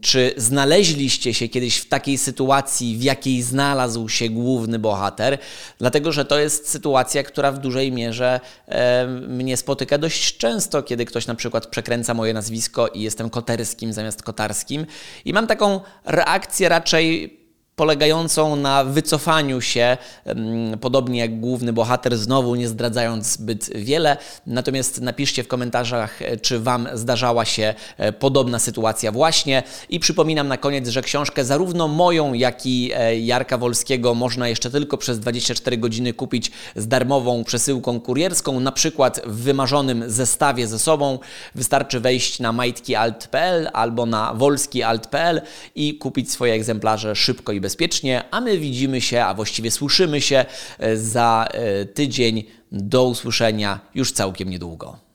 [0.00, 5.38] czy znaleźliście się kiedyś w takiej sytuacji, w jakiej znalazł się główny bohater,
[5.78, 8.40] dlatego że to jest sytuacja, która w dużej mierze
[9.28, 14.22] mnie spotyka dość często, kiedy ktoś na przykład przekręca moje nazwisko i jestem koterskim zamiast
[14.22, 14.86] kotarskim.
[15.24, 17.39] I mam taką reakcję raczej
[17.80, 19.96] polegającą na wycofaniu się,
[20.80, 24.16] podobnie jak główny bohater, znowu nie zdradzając zbyt wiele.
[24.46, 29.62] Natomiast napiszcie w komentarzach, e, czy Wam zdarzała się e, podobna sytuacja właśnie.
[29.88, 34.70] I przypominam na koniec, że książkę zarówno moją, jak i e, Jarka Wolskiego można jeszcze
[34.70, 40.78] tylko przez 24 godziny kupić z darmową przesyłką kurierską, na przykład w wymarzonym zestawie ze
[40.78, 41.18] sobą.
[41.54, 45.42] Wystarczy wejść na majtkialt.pl albo na wolskialt.pl
[45.74, 50.20] i kupić swoje egzemplarze szybko i bezpiecznie bezpiecznie, a my widzimy się, a właściwie słyszymy
[50.20, 50.44] się
[50.78, 52.44] e, za e, tydzień.
[52.72, 55.09] Do usłyszenia już całkiem niedługo.